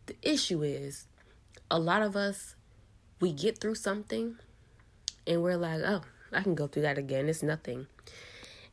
The 0.06 0.14
issue 0.22 0.62
is 0.62 1.08
a 1.68 1.80
lot 1.80 2.02
of 2.02 2.14
us, 2.14 2.54
we 3.18 3.32
get 3.32 3.58
through 3.58 3.74
something 3.74 4.36
and 5.26 5.42
we're 5.42 5.56
like, 5.56 5.80
oh, 5.84 6.02
I 6.32 6.42
can 6.42 6.54
go 6.54 6.68
through 6.68 6.82
that 6.82 6.96
again. 6.96 7.28
It's 7.28 7.42
nothing. 7.42 7.88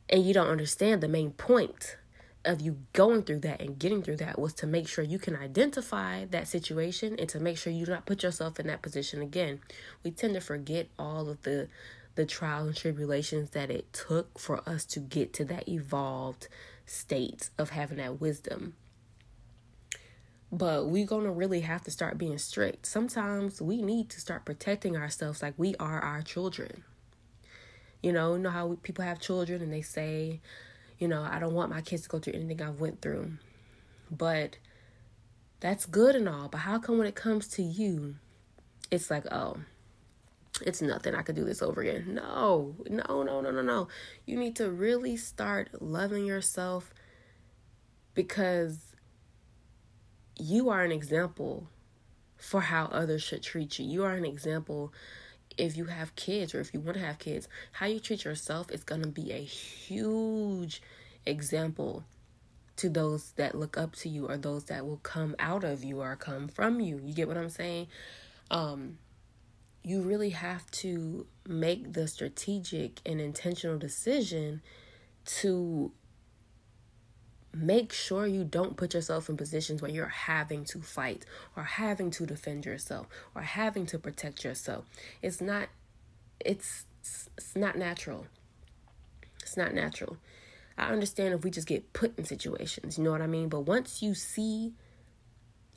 And 0.09 0.25
you 0.25 0.33
don't 0.33 0.47
understand 0.47 1.01
the 1.01 1.07
main 1.07 1.31
point 1.31 1.97
of 2.45 2.61
you 2.61 2.77
going 2.93 3.23
through 3.23 3.39
that 3.39 3.61
and 3.61 3.77
getting 3.77 4.01
through 4.01 4.17
that 4.17 4.39
was 4.39 4.53
to 4.53 4.67
make 4.67 4.87
sure 4.87 5.03
you 5.03 5.19
can 5.19 5.35
identify 5.35 6.25
that 6.25 6.47
situation 6.47 7.15
and 7.19 7.27
to 7.29 7.39
make 7.39 7.57
sure 7.57 7.73
you 7.73 7.85
do 7.85 7.91
not 7.91 8.05
put 8.05 8.23
yourself 8.23 8.59
in 8.59 8.67
that 8.67 8.81
position 8.81 9.21
again. 9.21 9.59
We 10.03 10.11
tend 10.11 10.33
to 10.35 10.41
forget 10.41 10.87
all 10.97 11.29
of 11.29 11.41
the 11.43 11.67
the 12.15 12.25
trials 12.25 12.67
and 12.67 12.75
tribulations 12.75 13.51
that 13.51 13.69
it 13.69 13.93
took 13.93 14.39
for 14.39 14.67
us 14.67 14.85
to 14.85 14.99
get 14.99 15.33
to 15.33 15.45
that 15.45 15.69
evolved 15.69 16.47
state 16.83 17.51
of 17.59 17.69
having 17.69 17.99
that 17.99 18.19
wisdom. 18.19 18.73
But 20.51 20.87
we're 20.87 21.05
going 21.05 21.25
to 21.25 21.31
really 21.31 21.61
have 21.61 21.83
to 21.83 21.91
start 21.91 22.17
being 22.17 22.39
strict. 22.39 22.87
Sometimes 22.87 23.61
we 23.61 23.83
need 23.83 24.09
to 24.09 24.19
start 24.19 24.45
protecting 24.45 24.97
ourselves 24.97 25.43
like 25.43 25.53
we 25.57 25.75
are 25.75 25.99
our 25.99 26.23
children. 26.23 26.83
You 28.01 28.13
know, 28.13 28.35
you 28.35 28.39
know 28.39 28.49
how 28.49 28.77
people 28.83 29.03
have 29.03 29.19
children 29.19 29.61
and 29.61 29.73
they 29.73 29.81
say, 29.81 30.39
you 30.99 31.07
know, 31.07 31.23
I 31.23 31.39
don't 31.39 31.53
want 31.53 31.69
my 31.69 31.81
kids 31.81 32.03
to 32.03 32.09
go 32.09 32.19
through 32.19 32.33
anything 32.33 32.61
I've 32.61 32.79
went 32.79 33.01
through. 33.01 33.33
But 34.09 34.57
that's 35.59 35.85
good 35.85 36.15
and 36.15 36.29
all, 36.29 36.47
but 36.47 36.59
how 36.59 36.79
come 36.79 36.97
when 36.97 37.07
it 37.07 37.15
comes 37.15 37.47
to 37.49 37.63
you, 37.63 38.15
it's 38.91 39.09
like, 39.09 39.25
oh, 39.31 39.57
it's 40.61 40.81
nothing. 40.81 41.15
I 41.15 41.21
could 41.21 41.35
do 41.35 41.43
this 41.43 41.61
over 41.61 41.81
again. 41.81 42.15
No, 42.15 42.75
no, 42.89 43.23
no, 43.23 43.41
no, 43.41 43.51
no, 43.51 43.61
no. 43.61 43.87
You 44.25 44.37
need 44.37 44.55
to 44.57 44.69
really 44.69 45.17
start 45.17 45.81
loving 45.81 46.25
yourself 46.25 46.93
because 48.13 48.95
you 50.37 50.69
are 50.69 50.83
an 50.83 50.91
example 50.91 51.67
for 52.37 52.61
how 52.61 52.85
others 52.85 53.23
should 53.23 53.43
treat 53.43 53.77
you. 53.79 53.85
You 53.85 54.03
are 54.03 54.13
an 54.13 54.25
example 54.25 54.93
if 55.57 55.75
you 55.75 55.85
have 55.85 56.15
kids 56.15 56.53
or 56.53 56.59
if 56.59 56.73
you 56.73 56.79
want 56.79 56.97
to 56.97 57.03
have 57.03 57.19
kids, 57.19 57.47
how 57.71 57.85
you 57.85 57.99
treat 57.99 58.23
yourself 58.23 58.71
is 58.71 58.83
going 58.83 59.01
to 59.01 59.07
be 59.07 59.31
a 59.31 59.43
huge 59.43 60.81
example 61.25 62.03
to 62.77 62.89
those 62.89 63.31
that 63.31 63.55
look 63.55 63.77
up 63.77 63.95
to 63.95 64.09
you 64.09 64.27
or 64.27 64.37
those 64.37 64.65
that 64.65 64.85
will 64.85 64.97
come 64.97 65.35
out 65.39 65.63
of 65.63 65.83
you 65.83 65.99
or 66.01 66.15
come 66.15 66.47
from 66.47 66.79
you. 66.79 67.01
You 67.03 67.13
get 67.13 67.27
what 67.27 67.37
I'm 67.37 67.49
saying? 67.49 67.87
Um 68.51 68.99
you 69.83 70.01
really 70.01 70.31
have 70.31 70.69
to 70.69 71.25
make 71.47 71.93
the 71.93 72.09
strategic 72.09 72.99
and 73.05 73.21
intentional 73.21 73.77
decision 73.77 74.61
to 75.23 75.93
make 77.53 77.91
sure 77.91 78.27
you 78.27 78.43
don't 78.43 78.77
put 78.77 78.93
yourself 78.93 79.29
in 79.29 79.37
positions 79.37 79.81
where 79.81 79.91
you're 79.91 80.05
having 80.05 80.65
to 80.65 80.81
fight 80.81 81.25
or 81.55 81.63
having 81.63 82.11
to 82.11 82.25
defend 82.25 82.65
yourself 82.65 83.07
or 83.33 83.41
having 83.41 83.85
to 83.87 83.97
protect 83.97 84.43
yourself. 84.43 84.85
It's 85.21 85.41
not 85.41 85.69
it's 86.39 86.85
it's 87.01 87.55
not 87.55 87.77
natural. 87.77 88.27
It's 89.41 89.57
not 89.57 89.73
natural. 89.73 90.17
I 90.77 90.91
understand 90.91 91.33
if 91.33 91.43
we 91.43 91.49
just 91.49 91.67
get 91.67 91.93
put 91.93 92.17
in 92.17 92.25
situations, 92.25 92.97
you 92.97 93.03
know 93.03 93.11
what 93.11 93.21
I 93.21 93.27
mean? 93.27 93.49
But 93.49 93.61
once 93.61 94.03
you 94.03 94.13
see 94.13 94.73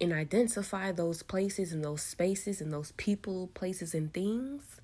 and 0.01 0.13
identify 0.13 0.93
those 0.93 1.23
places 1.23 1.73
and 1.73 1.85
those 1.85 2.03
spaces 2.03 2.61
and 2.61 2.73
those 2.73 2.93
people, 2.93 3.49
places 3.55 3.95
and 3.95 4.13
things, 4.13 4.81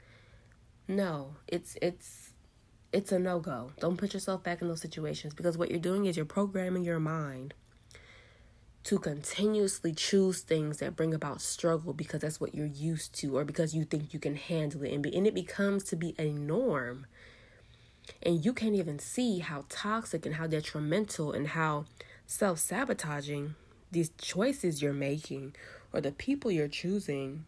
no, 0.89 1.35
it's 1.49 1.77
it's 1.83 2.26
it's 2.97 3.13
a 3.13 3.19
no 3.19 3.39
go. 3.41 3.73
Don't 3.79 3.99
put 3.99 4.15
yourself 4.15 4.43
back 4.43 4.63
in 4.63 4.69
those 4.69 4.81
situations 4.81 5.35
because 5.35 5.59
what 5.59 5.71
you're 5.71 5.79
doing 5.79 6.07
is 6.07 6.17
you're 6.17 6.25
programming 6.25 6.83
your 6.83 6.99
mind 6.99 7.53
to 8.85 8.99
continuously 8.99 9.93
choose 9.93 10.41
things 10.41 10.79
that 10.79 10.97
bring 10.97 11.13
about 11.13 11.43
struggle 11.43 11.93
because 11.93 12.23
that's 12.23 12.41
what 12.41 12.55
you're 12.55 12.65
used 12.65 13.15
to 13.17 13.37
or 13.37 13.45
because 13.45 13.75
you 13.75 13.85
think 13.85 14.15
you 14.15 14.19
can 14.19 14.35
handle 14.35 14.83
it 14.83 14.95
and, 14.95 15.03
be, 15.03 15.15
and 15.15 15.27
it 15.27 15.35
becomes 15.35 15.85
to 15.85 15.95
be 15.95 16.15
a 16.19 16.31
norm 16.31 17.05
and 18.23 18.47
you 18.47 18.55
can't 18.55 18.75
even 18.75 18.99
see 18.99 19.41
how 19.41 19.67
toxic 19.69 20.25
and 20.25 20.37
how 20.37 20.47
detrimental 20.47 21.33
and 21.33 21.49
how 21.49 21.85
self-sabotaging 22.25 23.57
these 23.93 24.09
choices 24.17 24.81
you're 24.81 24.95
making 24.95 25.55
or 25.93 26.01
the 26.01 26.13
people 26.13 26.51
you're 26.51 26.67
choosing 26.67 27.45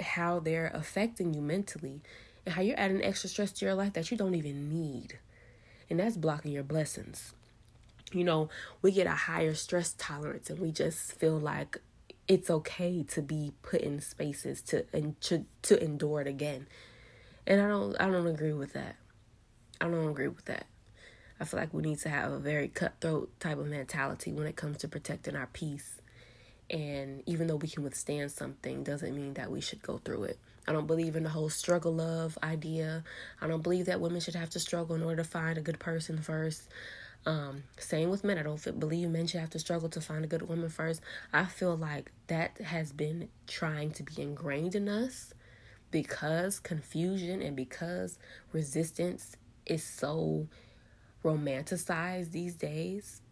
how 0.00 0.40
they're 0.40 0.72
affecting 0.74 1.32
you 1.32 1.40
mentally 1.40 2.00
and 2.44 2.54
how 2.54 2.62
you're 2.62 2.78
adding 2.78 3.02
extra 3.02 3.28
stress 3.28 3.52
to 3.52 3.64
your 3.64 3.74
life 3.74 3.92
that 3.94 4.10
you 4.10 4.16
don't 4.16 4.34
even 4.34 4.68
need. 4.68 5.18
And 5.88 6.00
that's 6.00 6.16
blocking 6.16 6.52
your 6.52 6.62
blessings. 6.62 7.32
You 8.12 8.24
know, 8.24 8.48
we 8.82 8.92
get 8.92 9.06
a 9.06 9.10
higher 9.10 9.54
stress 9.54 9.94
tolerance 9.96 10.50
and 10.50 10.58
we 10.58 10.70
just 10.70 11.12
feel 11.12 11.38
like 11.38 11.78
it's 12.26 12.48
okay 12.48 13.02
to 13.02 13.20
be 13.22 13.52
put 13.62 13.80
in 13.80 14.00
spaces 14.00 14.62
to 14.62 14.86
and 14.92 15.20
to 15.22 15.44
to 15.62 15.82
endure 15.82 16.20
it 16.20 16.26
again. 16.26 16.66
And 17.46 17.60
I 17.60 17.68
don't 17.68 17.96
I 18.00 18.06
don't 18.10 18.26
agree 18.26 18.52
with 18.52 18.72
that. 18.74 18.96
I 19.80 19.88
don't 19.88 20.08
agree 20.08 20.28
with 20.28 20.44
that. 20.46 20.66
I 21.40 21.44
feel 21.44 21.60
like 21.60 21.74
we 21.74 21.82
need 21.82 21.98
to 22.00 22.08
have 22.08 22.32
a 22.32 22.38
very 22.38 22.68
cutthroat 22.68 23.38
type 23.40 23.58
of 23.58 23.66
mentality 23.66 24.32
when 24.32 24.46
it 24.46 24.56
comes 24.56 24.78
to 24.78 24.88
protecting 24.88 25.36
our 25.36 25.48
peace. 25.48 26.00
And 26.70 27.22
even 27.26 27.48
though 27.48 27.56
we 27.56 27.68
can 27.68 27.82
withstand 27.82 28.30
something 28.30 28.84
doesn't 28.84 29.14
mean 29.14 29.34
that 29.34 29.50
we 29.50 29.60
should 29.60 29.82
go 29.82 29.98
through 29.98 30.24
it. 30.24 30.38
I 30.66 30.72
don't 30.72 30.86
believe 30.86 31.16
in 31.16 31.24
the 31.24 31.30
whole 31.30 31.50
struggle 31.50 31.94
love 31.94 32.38
idea. 32.42 33.04
I 33.40 33.46
don't 33.46 33.62
believe 33.62 33.86
that 33.86 34.00
women 34.00 34.20
should 34.20 34.34
have 34.34 34.50
to 34.50 34.60
struggle 34.60 34.96
in 34.96 35.02
order 35.02 35.22
to 35.22 35.28
find 35.28 35.58
a 35.58 35.62
good 35.62 35.78
person 35.78 36.18
first. 36.22 36.68
Um, 37.26 37.64
same 37.78 38.10
with 38.10 38.24
men. 38.24 38.38
I 38.38 38.42
don't 38.42 38.80
believe 38.80 39.08
men 39.08 39.26
should 39.26 39.40
have 39.40 39.50
to 39.50 39.58
struggle 39.58 39.88
to 39.90 40.00
find 40.00 40.24
a 40.24 40.28
good 40.28 40.48
woman 40.48 40.68
first. 40.68 41.00
I 41.32 41.44
feel 41.46 41.76
like 41.76 42.12
that 42.26 42.58
has 42.58 42.92
been 42.92 43.28
trying 43.46 43.92
to 43.92 44.02
be 44.02 44.20
ingrained 44.20 44.74
in 44.74 44.88
us 44.88 45.32
because 45.90 46.58
confusion 46.58 47.40
and 47.40 47.56
because 47.56 48.18
resistance 48.52 49.36
is 49.64 49.82
so 49.82 50.48
romanticized 51.24 52.32
these 52.32 52.54
days 52.54 53.22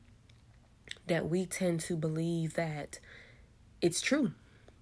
that 1.07 1.29
we 1.29 1.45
tend 1.45 1.81
to 1.81 1.97
believe 1.97 2.55
that 2.55 2.99
it's 3.81 4.01
true. 4.01 4.33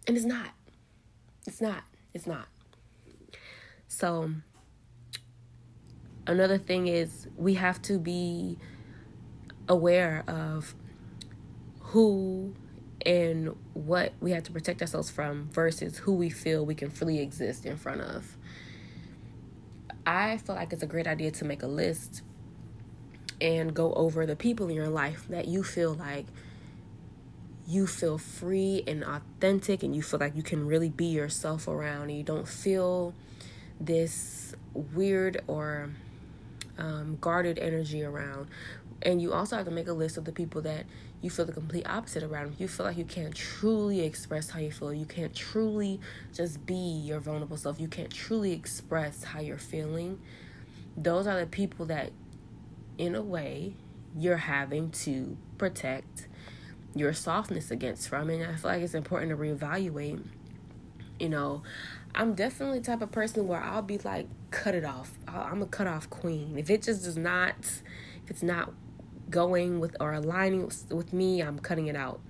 And 0.06 0.16
it's 0.16 0.26
not. 0.26 0.50
It's 1.46 1.60
not. 1.60 1.82
It's 2.12 2.26
not. 2.26 2.46
So, 3.88 4.30
another 6.26 6.58
thing 6.58 6.86
is 6.86 7.28
we 7.36 7.54
have 7.54 7.80
to 7.82 7.98
be 7.98 8.58
aware 9.68 10.24
of 10.26 10.74
who 11.80 12.54
and 13.04 13.56
what 13.74 14.12
we 14.20 14.32
have 14.32 14.42
to 14.44 14.52
protect 14.52 14.80
ourselves 14.80 15.10
from 15.10 15.48
versus 15.50 15.98
who 15.98 16.14
we 16.14 16.30
feel 16.30 16.64
we 16.66 16.74
can 16.74 16.90
freely 16.90 17.20
exist 17.20 17.64
in 17.66 17.76
front 17.76 18.00
of. 18.00 18.36
I 20.06 20.38
feel 20.38 20.56
like 20.56 20.72
it's 20.72 20.82
a 20.82 20.86
great 20.86 21.06
idea 21.06 21.30
to 21.32 21.44
make 21.44 21.62
a 21.62 21.66
list 21.66 22.22
and 23.40 23.72
go 23.74 23.92
over 23.94 24.26
the 24.26 24.36
people 24.36 24.68
in 24.68 24.74
your 24.74 24.88
life 24.88 25.26
that 25.28 25.48
you 25.48 25.62
feel 25.62 25.94
like 25.94 26.26
you 27.70 27.86
feel 27.86 28.18
free 28.18 28.82
and 28.88 29.04
authentic 29.04 29.84
and 29.84 29.94
you 29.94 30.02
feel 30.02 30.18
like 30.18 30.34
you 30.34 30.42
can 30.42 30.66
really 30.66 30.88
be 30.88 31.04
yourself 31.04 31.68
around 31.68 32.02
and 32.02 32.18
you 32.18 32.24
don't 32.24 32.48
feel 32.48 33.14
this 33.80 34.56
weird 34.74 35.40
or 35.46 35.90
um, 36.78 37.16
guarded 37.20 37.60
energy 37.60 38.02
around. 38.02 38.48
And 39.02 39.22
you 39.22 39.32
also 39.32 39.56
have 39.56 39.66
to 39.66 39.70
make 39.70 39.86
a 39.86 39.92
list 39.92 40.16
of 40.16 40.24
the 40.24 40.32
people 40.32 40.60
that 40.62 40.84
you 41.22 41.30
feel 41.30 41.44
the 41.44 41.52
complete 41.52 41.88
opposite 41.88 42.24
around. 42.24 42.56
You 42.58 42.66
feel 42.66 42.86
like 42.86 42.98
you 42.98 43.04
can't 43.04 43.34
truly 43.36 44.00
express 44.00 44.50
how 44.50 44.58
you 44.58 44.72
feel. 44.72 44.92
You 44.92 45.06
can't 45.06 45.34
truly 45.34 46.00
just 46.34 46.66
be 46.66 46.74
your 46.74 47.20
vulnerable 47.20 47.56
self. 47.56 47.78
You 47.78 47.88
can't 47.88 48.10
truly 48.10 48.52
express 48.52 49.22
how 49.22 49.38
you're 49.38 49.58
feeling. 49.58 50.20
Those 50.96 51.28
are 51.28 51.38
the 51.38 51.46
people 51.46 51.86
that 51.86 52.10
in 52.98 53.14
a 53.14 53.22
way, 53.22 53.74
you're 54.16 54.36
having 54.36 54.90
to 54.90 55.36
protect 55.56 56.26
your 56.94 57.12
softness 57.12 57.70
against 57.70 58.08
from. 58.08 58.30
And 58.30 58.44
I 58.44 58.56
feel 58.56 58.70
like 58.70 58.82
it's 58.82 58.94
important 58.94 59.30
to 59.30 59.36
reevaluate. 59.36 60.22
You 61.18 61.28
know, 61.28 61.62
I'm 62.14 62.34
definitely 62.34 62.80
the 62.80 62.86
type 62.86 63.02
of 63.02 63.12
person 63.12 63.46
where 63.46 63.62
I'll 63.62 63.82
be 63.82 63.98
like, 63.98 64.26
cut 64.50 64.74
it 64.74 64.84
off. 64.84 65.12
i 65.28 65.50
am 65.50 65.62
a 65.62 65.66
cut 65.66 65.86
off 65.86 66.08
queen. 66.10 66.58
If 66.58 66.70
it 66.70 66.82
just 66.82 67.04
does 67.04 67.16
not, 67.16 67.56
if 68.24 68.30
it's 68.30 68.42
not 68.42 68.72
going 69.28 69.80
with 69.80 69.96
or 70.00 70.12
aligning 70.12 70.70
with 70.90 71.12
me, 71.12 71.40
I'm 71.40 71.58
cutting 71.58 71.86
it 71.86 71.96
out. 71.96 72.20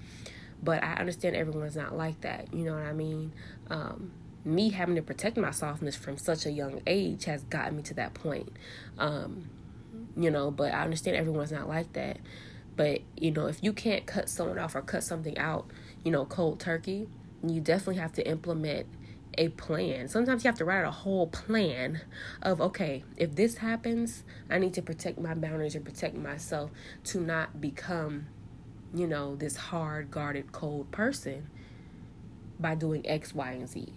But 0.63 0.85
I 0.85 0.95
understand 0.95 1.37
everyone's 1.37 1.77
not 1.77 1.97
like 1.97 2.21
that. 2.21 2.53
You 2.53 2.65
know 2.65 2.75
what 2.75 2.83
I 2.83 2.93
mean? 2.93 3.33
Um, 3.71 4.13
me 4.45 4.71
having 4.71 4.97
to 4.97 5.03
protect 5.03 5.37
my 5.37 5.51
softness 5.51 5.97
from 5.97 6.19
such 6.19 6.47
a 6.47 6.51
young 6.51 6.83
age 6.87 7.25
has 7.25 7.43
gotten 7.45 7.77
me 7.77 7.83
to 7.85 7.95
that 7.95 8.15
point. 8.15 8.53
Um, 8.99 9.49
you 10.17 10.31
know, 10.31 10.51
but 10.51 10.75
I 10.75 10.83
understand 10.83 11.17
everyone's 11.17 11.53
not 11.53 11.69
like 11.69 11.93
that. 11.95 12.19
But, 12.77 13.01
you 13.17 13.31
know, 13.31 13.47
if 13.47 13.63
you 13.63 13.73
can't 13.73 14.07
cut 14.07 14.29
someone 14.29 14.59
off 14.59 14.75
or 14.75 14.83
cut 14.83 15.03
something 15.03 15.37
out, 15.37 15.71
you 16.05 16.11
know, 16.11 16.25
cold 16.25 16.61
turkey, 16.61 17.09
you 17.47 17.61
definitely 17.61 18.01
have 18.01 18.13
to 18.15 18.27
implement 18.27 18.87
a 19.39 19.49
plan. 19.51 20.09
Sometimes 20.09 20.45
you 20.45 20.49
have 20.49 20.59
to 20.59 20.65
write 20.65 20.85
a 20.85 20.91
whole 20.91 21.27
plan 21.27 22.03
of 22.43 22.61
okay, 22.61 23.05
if 23.17 23.35
this 23.37 23.59
happens, 23.59 24.25
I 24.51 24.59
need 24.59 24.75
to 24.75 24.83
protect 24.83 25.19
my 25.19 25.35
boundaries 25.35 25.75
and 25.75 25.85
protect 25.85 26.17
myself 26.17 26.71
to 27.05 27.21
not 27.21 27.61
become, 27.61 28.27
you 28.95 29.07
know, 29.07 29.37
this 29.37 29.57
hard 29.57 30.11
guarded, 30.11 30.53
cold 30.53 30.91
person 30.91 31.49
by 32.59 32.75
doing 32.75 33.07
X, 33.09 33.35
Y, 33.35 33.53
and 33.53 33.69
Z. 33.69 33.93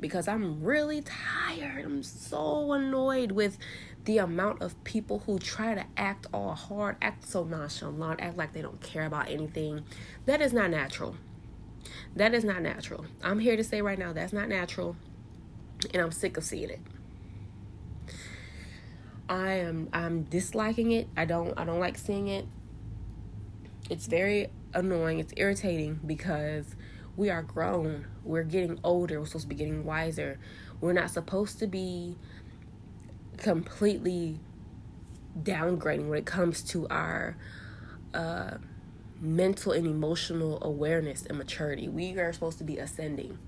Because 0.00 0.28
I'm 0.28 0.62
really 0.62 1.02
tired. 1.02 1.84
I'm 1.84 2.02
so 2.02 2.72
annoyed 2.72 3.32
with 3.32 3.58
the 4.04 4.18
amount 4.18 4.62
of 4.62 4.82
people 4.84 5.20
who 5.20 5.38
try 5.38 5.74
to 5.74 5.84
act 5.96 6.26
all 6.32 6.54
hard, 6.54 6.96
act 7.00 7.26
so 7.26 7.44
nonchalant, 7.44 8.20
act 8.20 8.36
like 8.36 8.52
they 8.52 8.62
don't 8.62 8.80
care 8.80 9.06
about 9.06 9.28
anything. 9.28 9.84
That 10.26 10.40
is 10.40 10.52
not 10.52 10.70
natural. 10.70 11.16
That 12.14 12.34
is 12.34 12.44
not 12.44 12.62
natural. 12.62 13.06
I'm 13.22 13.38
here 13.38 13.56
to 13.56 13.64
say 13.64 13.82
right 13.82 13.98
now 13.98 14.12
that's 14.12 14.32
not 14.32 14.48
natural, 14.48 14.96
and 15.92 16.02
I'm 16.02 16.12
sick 16.12 16.36
of 16.36 16.44
seeing 16.44 16.70
it. 16.70 16.80
I 19.28 19.52
am 19.52 19.88
I'm 19.92 20.24
disliking 20.24 20.92
it. 20.92 21.08
I 21.16 21.24
don't 21.24 21.58
I 21.58 21.64
don't 21.64 21.80
like 21.80 21.96
seeing 21.96 22.28
it. 22.28 22.46
It's 23.88 24.06
very 24.06 24.48
annoying. 24.74 25.18
It's 25.18 25.32
irritating 25.36 26.00
because 26.06 26.76
we 27.16 27.30
are 27.30 27.42
grown. 27.42 28.06
We're 28.22 28.42
getting 28.42 28.78
older. 28.84 29.20
We're 29.20 29.26
supposed 29.26 29.44
to 29.44 29.48
be 29.48 29.54
getting 29.54 29.84
wiser. 29.84 30.38
We're 30.80 30.92
not 30.92 31.10
supposed 31.10 31.58
to 31.60 31.66
be 31.66 32.16
completely 33.36 34.38
downgrading 35.42 36.08
when 36.08 36.18
it 36.18 36.26
comes 36.26 36.62
to 36.62 36.86
our 36.88 37.36
uh, 38.12 38.52
mental 39.20 39.72
and 39.72 39.86
emotional 39.86 40.58
awareness 40.62 41.26
and 41.26 41.38
maturity. 41.38 41.88
We 41.88 42.18
are 42.18 42.32
supposed 42.32 42.58
to 42.58 42.64
be 42.64 42.78
ascending. 42.78 43.38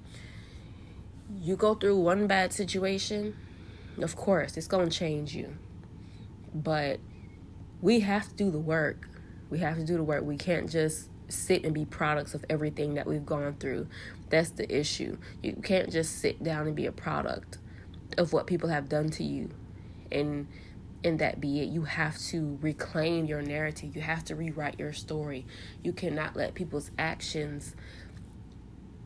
You 1.41 1.57
go 1.57 1.75
through 1.75 2.01
one 2.01 2.27
bad 2.27 2.53
situation, 2.53 3.37
of 4.01 4.17
course, 4.17 4.57
it's 4.57 4.67
going 4.67 4.89
to 4.89 4.97
change 4.97 5.35
you. 5.35 5.57
But 6.55 7.01
we 7.81 8.01
have 8.01 8.29
to 8.29 8.35
do 8.35 8.51
the 8.51 8.59
work. 8.59 9.09
We 9.51 9.59
have 9.59 9.77
to 9.77 9.85
do 9.85 9.97
the 9.97 10.03
work. 10.03 10.25
We 10.25 10.37
can't 10.37 10.71
just 10.71 11.09
sit 11.29 11.65
and 11.65 11.75
be 11.75 11.85
products 11.85 12.35
of 12.35 12.45
everything 12.49 12.95
that 12.95 13.07
we've 13.07 13.27
gone 13.27 13.57
through. 13.59 13.89
That's 14.31 14.51
the 14.51 14.73
issue. 14.75 15.19
You 15.43 15.55
can't 15.63 15.91
just 15.91 16.19
sit 16.21 16.43
down 16.43 16.67
and 16.67 16.77
be 16.77 16.87
a 16.87 16.93
product 16.93 17.59
of 18.19 18.33
what 18.33 18.47
people 18.47 18.69
have 18.69 18.89
done 18.89 19.11
to 19.11 19.25
you 19.25 19.51
and 20.13 20.49
and 21.05 21.19
that 21.21 21.41
be 21.41 21.61
it. 21.61 21.69
You 21.69 21.83
have 21.83 22.19
to 22.31 22.59
reclaim 22.61 23.27
your 23.27 23.43
narrative. 23.43 23.95
You 23.95 24.03
have 24.03 24.25
to 24.25 24.35
rewrite 24.35 24.79
your 24.79 24.93
story. 24.93 25.47
You 25.83 25.93
cannot 25.93 26.35
let 26.35 26.55
people's 26.55 26.91
actions 26.99 27.77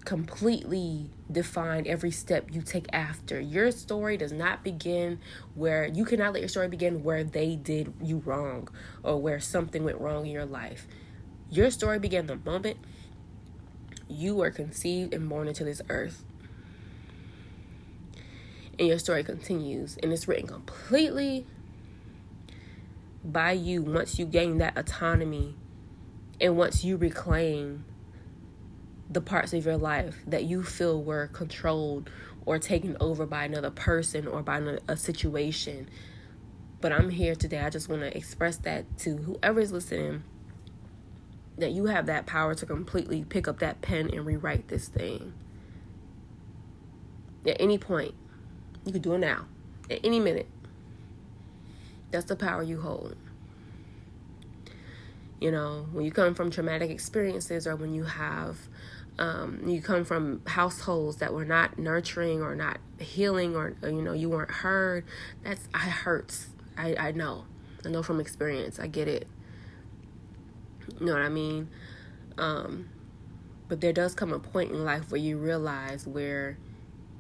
completely 0.05 1.11
define 1.31 1.87
every 1.87 2.11
step 2.11 2.49
you 2.53 2.63
take 2.63 2.87
after. 2.93 3.39
Your 3.39 3.71
story 3.71 4.17
does 4.17 4.33
not 4.33 4.65
begin 4.65 5.21
where 5.55 5.87
you 5.87 6.05
cannot 6.05 6.33
let 6.33 6.41
your 6.41 6.49
story 6.49 6.69
begin 6.69 7.03
where 7.03 7.23
they 7.23 7.55
did 7.55 7.93
you 8.03 8.19
wrong 8.25 8.69
or 9.03 9.21
where 9.21 9.41
something 9.41 9.85
went 9.85 10.01
wrong 10.01 10.25
in 10.25 10.33
your 10.33 10.47
life. 10.47 10.87
Your 11.51 11.71
story 11.71 11.99
began 11.99 12.27
the 12.27 12.37
moment 12.37 12.79
you 14.09 14.35
were 14.37 14.51
conceived 14.51 15.13
and 15.13 15.29
born 15.29 15.49
into 15.49 15.65
this 15.65 15.83
earth 15.89 16.25
and 18.81 18.89
your 18.89 18.99
story 18.99 19.23
continues 19.23 19.99
and 20.03 20.11
it's 20.11 20.27
written 20.27 20.49
completely 20.49 21.47
by 23.23 23.53
you 23.53 23.83
once 23.83 24.19
you 24.19 24.25
gain 24.25 24.57
that 24.57 24.77
autonomy 24.77 25.55
and 26.41 26.57
once 26.57 26.83
you 26.83 26.97
reclaim 26.97 27.85
the 29.11 29.21
parts 29.21 29.53
of 29.53 29.67
your 29.67 29.77
life 29.77 30.17
that 30.27 30.45
you 30.45 30.63
feel 30.63 31.03
were 31.03 31.27
controlled 31.27 32.09
or 32.47 32.59
taken 32.59 32.97
over 33.01 33.27
by 33.27 33.45
another 33.45 33.71
person 33.71 34.27
or 34.27 34.43
by 34.43 34.59
a 34.89 34.97
situation. 34.97 35.87
But 36.81 36.93
I'm 36.93 37.11
here 37.11 37.35
today. 37.35 37.61
I 37.61 37.69
just 37.69 37.91
want 37.91 38.01
to 38.01 38.17
express 38.17 38.57
that 38.59 38.97
to 39.01 39.19
whoever's 39.19 39.73
listening 39.73 40.23
that 41.59 41.73
you 41.73 41.87
have 41.87 42.07
that 42.07 42.25
power 42.25 42.55
to 42.55 42.65
completely 42.65 43.25
pick 43.25 43.47
up 43.47 43.59
that 43.59 43.83
pen 43.83 44.09
and 44.11 44.25
rewrite 44.25 44.69
this 44.69 44.89
thing. 44.89 45.35
At 47.45 47.61
any 47.61 47.77
point, 47.77 48.15
you 48.91 48.95
can 48.95 49.03
do 49.03 49.15
it 49.15 49.19
now, 49.19 49.47
at 49.89 50.01
any 50.03 50.19
minute. 50.19 50.49
That's 52.11 52.25
the 52.25 52.35
power 52.35 52.61
you 52.61 52.81
hold. 52.81 53.15
You 55.41 55.53
know, 55.53 55.87
when 55.93 56.05
you 56.05 56.11
come 56.11 56.35
from 56.35 56.51
traumatic 56.51 56.91
experiences 56.91 57.69
or 57.69 57.77
when 57.77 57.95
you 57.95 58.03
have, 58.03 58.59
um, 59.21 59.63
you 59.65 59.81
come 59.81 60.05
from 60.05 60.43
households 60.45 61.19
that 61.19 61.33
were 61.33 61.45
not 61.45 61.79
nurturing 61.79 62.43
or 62.43 62.57
not 62.57 62.79
healing 62.99 63.55
or, 63.55 63.77
you 63.85 64.03
know, 64.03 64.13
you 64.13 64.29
weren't 64.29 64.51
heard, 64.51 65.05
that's, 65.45 65.69
I 65.73 65.79
hurts. 65.89 66.49
I, 66.77 66.97
I 66.99 67.13
know. 67.13 67.45
I 67.85 67.91
know 67.91 68.03
from 68.03 68.19
experience. 68.19 68.81
I 68.81 68.89
get 68.89 69.07
it. 69.07 69.29
You 70.99 71.07
know 71.07 71.13
what 71.13 71.23
I 71.23 71.29
mean? 71.29 71.69
Um, 72.39 72.89
but 73.69 73.81
there 73.81 73.93
does 73.93 74.15
come 74.15 74.33
a 74.33 74.41
point 74.41 74.73
in 74.73 74.85
life 74.85 75.13
where 75.13 75.21
you 75.21 75.39
realize 75.39 76.09
where 76.09 76.59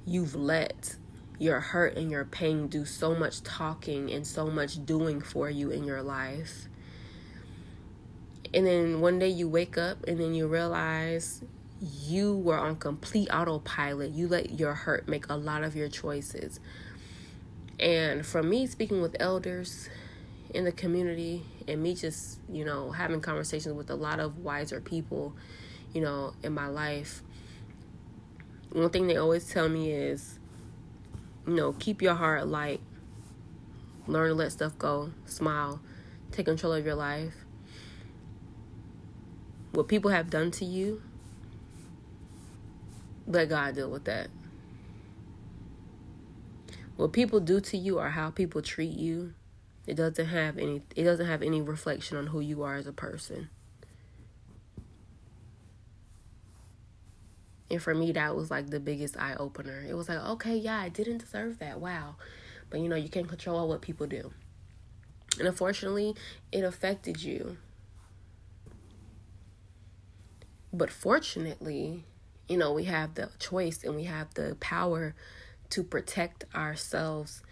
you've 0.04 0.34
let 0.34 0.96
your 1.40 1.58
hurt 1.58 1.96
and 1.96 2.10
your 2.10 2.26
pain 2.26 2.68
do 2.68 2.84
so 2.84 3.14
much 3.14 3.42
talking 3.42 4.12
and 4.12 4.26
so 4.26 4.48
much 4.48 4.84
doing 4.84 5.22
for 5.22 5.48
you 5.48 5.70
in 5.70 5.84
your 5.84 6.02
life. 6.02 6.68
And 8.52 8.66
then 8.66 9.00
one 9.00 9.18
day 9.18 9.28
you 9.28 9.48
wake 9.48 9.78
up 9.78 10.04
and 10.06 10.20
then 10.20 10.34
you 10.34 10.46
realize 10.46 11.42
you 11.80 12.36
were 12.36 12.58
on 12.58 12.76
complete 12.76 13.30
autopilot. 13.32 14.10
You 14.10 14.28
let 14.28 14.60
your 14.60 14.74
hurt 14.74 15.08
make 15.08 15.30
a 15.30 15.34
lot 15.34 15.64
of 15.64 15.74
your 15.74 15.88
choices. 15.88 16.60
And 17.78 18.26
from 18.26 18.50
me 18.50 18.66
speaking 18.66 19.00
with 19.00 19.16
elders 19.18 19.88
in 20.52 20.64
the 20.64 20.72
community 20.72 21.42
and 21.66 21.82
me 21.82 21.94
just, 21.94 22.38
you 22.52 22.66
know, 22.66 22.90
having 22.90 23.22
conversations 23.22 23.74
with 23.74 23.88
a 23.88 23.94
lot 23.94 24.20
of 24.20 24.40
wiser 24.40 24.82
people, 24.82 25.34
you 25.94 26.02
know, 26.02 26.34
in 26.42 26.52
my 26.52 26.66
life, 26.66 27.22
one 28.72 28.90
thing 28.90 29.06
they 29.06 29.16
always 29.16 29.48
tell 29.48 29.70
me 29.70 29.90
is 29.90 30.39
you 31.50 31.56
know, 31.56 31.72
keep 31.72 32.00
your 32.00 32.14
heart 32.14 32.46
light. 32.46 32.80
Learn 34.06 34.28
to 34.28 34.34
let 34.34 34.52
stuff 34.52 34.78
go. 34.78 35.10
Smile. 35.26 35.80
Take 36.30 36.46
control 36.46 36.72
of 36.72 36.86
your 36.86 36.94
life. 36.94 37.34
What 39.72 39.88
people 39.88 40.12
have 40.12 40.30
done 40.30 40.52
to 40.52 40.64
you, 40.64 41.02
let 43.26 43.48
God 43.48 43.74
deal 43.74 43.90
with 43.90 44.04
that. 44.04 44.28
What 46.96 47.12
people 47.12 47.40
do 47.40 47.60
to 47.60 47.76
you 47.76 47.98
or 47.98 48.10
how 48.10 48.30
people 48.30 48.62
treat 48.62 48.96
you, 48.96 49.34
it 49.86 49.94
doesn't 49.94 50.26
have 50.26 50.56
any 50.56 50.82
it 50.94 51.04
doesn't 51.04 51.26
have 51.26 51.42
any 51.42 51.60
reflection 51.60 52.16
on 52.16 52.28
who 52.28 52.40
you 52.40 52.62
are 52.62 52.76
as 52.76 52.86
a 52.86 52.92
person. 52.92 53.48
And 57.70 57.80
for 57.80 57.94
me, 57.94 58.12
that 58.12 58.34
was 58.34 58.50
like 58.50 58.70
the 58.70 58.80
biggest 58.80 59.16
eye 59.16 59.36
opener. 59.38 59.84
It 59.88 59.94
was 59.94 60.08
like, 60.08 60.18
okay, 60.18 60.56
yeah, 60.56 60.80
I 60.80 60.88
didn't 60.88 61.18
deserve 61.18 61.58
that. 61.60 61.80
Wow. 61.80 62.16
But 62.68 62.80
you 62.80 62.88
know, 62.88 62.96
you 62.96 63.08
can't 63.08 63.28
control 63.28 63.68
what 63.68 63.80
people 63.80 64.06
do. 64.06 64.32
And 65.38 65.46
unfortunately, 65.46 66.16
it 66.50 66.64
affected 66.64 67.22
you. 67.22 67.58
But 70.72 70.90
fortunately, 70.90 72.04
you 72.48 72.56
know, 72.56 72.72
we 72.72 72.84
have 72.84 73.14
the 73.14 73.30
choice 73.38 73.84
and 73.84 73.94
we 73.94 74.04
have 74.04 74.34
the 74.34 74.56
power 74.60 75.14
to 75.70 75.84
protect 75.84 76.44
ourselves 76.54 77.42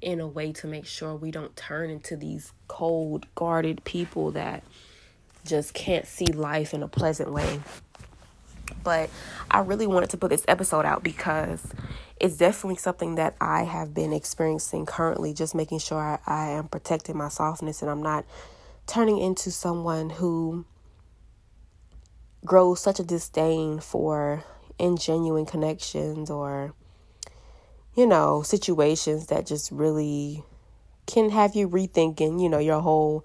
in 0.00 0.20
a 0.20 0.26
way 0.26 0.52
to 0.52 0.66
make 0.66 0.86
sure 0.86 1.14
we 1.14 1.30
don't 1.30 1.56
turn 1.56 1.90
into 1.90 2.16
these 2.16 2.52
cold, 2.66 3.26
guarded 3.34 3.82
people 3.84 4.32
that 4.32 4.62
just 5.44 5.74
can't 5.74 6.06
see 6.06 6.26
life 6.26 6.74
in 6.74 6.82
a 6.82 6.88
pleasant 6.88 7.32
way 7.32 7.60
But 8.82 9.10
I 9.50 9.60
really 9.60 9.86
wanted 9.86 10.10
to 10.10 10.16
put 10.16 10.30
this 10.30 10.44
episode 10.48 10.84
out 10.84 11.02
because 11.02 11.62
it's 12.20 12.36
definitely 12.36 12.76
something 12.76 13.14
that 13.14 13.36
I 13.40 13.64
have 13.64 13.94
been 13.94 14.12
experiencing 14.12 14.86
currently, 14.86 15.32
just 15.32 15.54
making 15.54 15.78
sure 15.78 15.98
I, 15.98 16.18
I 16.26 16.50
am 16.50 16.68
protecting 16.68 17.16
my 17.16 17.28
softness 17.28 17.82
and 17.82 17.90
I'm 17.90 18.02
not 18.02 18.24
turning 18.86 19.18
into 19.18 19.50
someone 19.50 20.10
who 20.10 20.64
grows 22.44 22.80
such 22.80 22.98
a 22.98 23.04
disdain 23.04 23.78
for 23.78 24.44
ingenuine 24.78 25.46
connections 25.46 26.30
or, 26.30 26.72
you 27.94 28.06
know, 28.06 28.42
situations 28.42 29.26
that 29.26 29.46
just 29.46 29.70
really 29.70 30.44
can 31.06 31.30
have 31.30 31.54
you 31.54 31.68
rethinking, 31.68 32.40
you 32.40 32.48
know, 32.48 32.58
your 32.58 32.80
whole, 32.80 33.24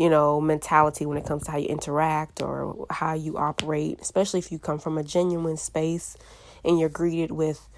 you 0.00 0.08
know, 0.08 0.40
mentality 0.40 1.04
when 1.04 1.18
it 1.18 1.26
comes 1.26 1.44
to 1.44 1.50
how 1.50 1.58
you 1.58 1.68
interact 1.68 2.40
or 2.40 2.86
how 2.88 3.12
you 3.12 3.36
operate, 3.36 4.00
especially 4.00 4.38
if 4.38 4.50
you 4.50 4.58
come 4.58 4.78
from 4.78 4.96
a 4.96 5.04
genuine 5.04 5.58
space 5.58 6.16
and 6.64 6.80
you're 6.80 6.88
greeted 6.88 7.30
with 7.30 7.68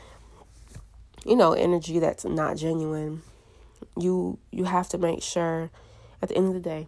you 1.25 1.35
know, 1.35 1.53
energy 1.53 1.99
that's 1.99 2.25
not 2.25 2.57
genuine. 2.57 3.23
You 3.99 4.39
you 4.53 4.65
have 4.65 4.89
to 4.91 4.99
make 4.99 5.21
sure 5.21 5.71
at 6.23 6.29
the 6.29 6.37
end 6.37 6.47
of 6.47 6.55
the 6.55 6.61
day 6.61 6.87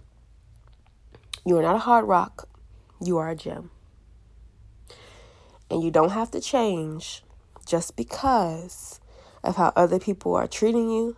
you 1.44 1.58
are 1.58 1.62
not 1.62 1.74
a 1.74 1.80
hard 1.80 2.06
rock, 2.06 2.48
you 3.04 3.18
are 3.18 3.30
a 3.30 3.34
gem. 3.34 3.70
And 5.68 5.82
you 5.82 5.90
don't 5.90 6.10
have 6.10 6.30
to 6.30 6.40
change 6.40 7.24
just 7.66 7.96
because 7.96 9.00
of 9.42 9.56
how 9.56 9.72
other 9.74 9.98
people 9.98 10.36
are 10.36 10.46
treating 10.46 10.90
you 10.90 11.16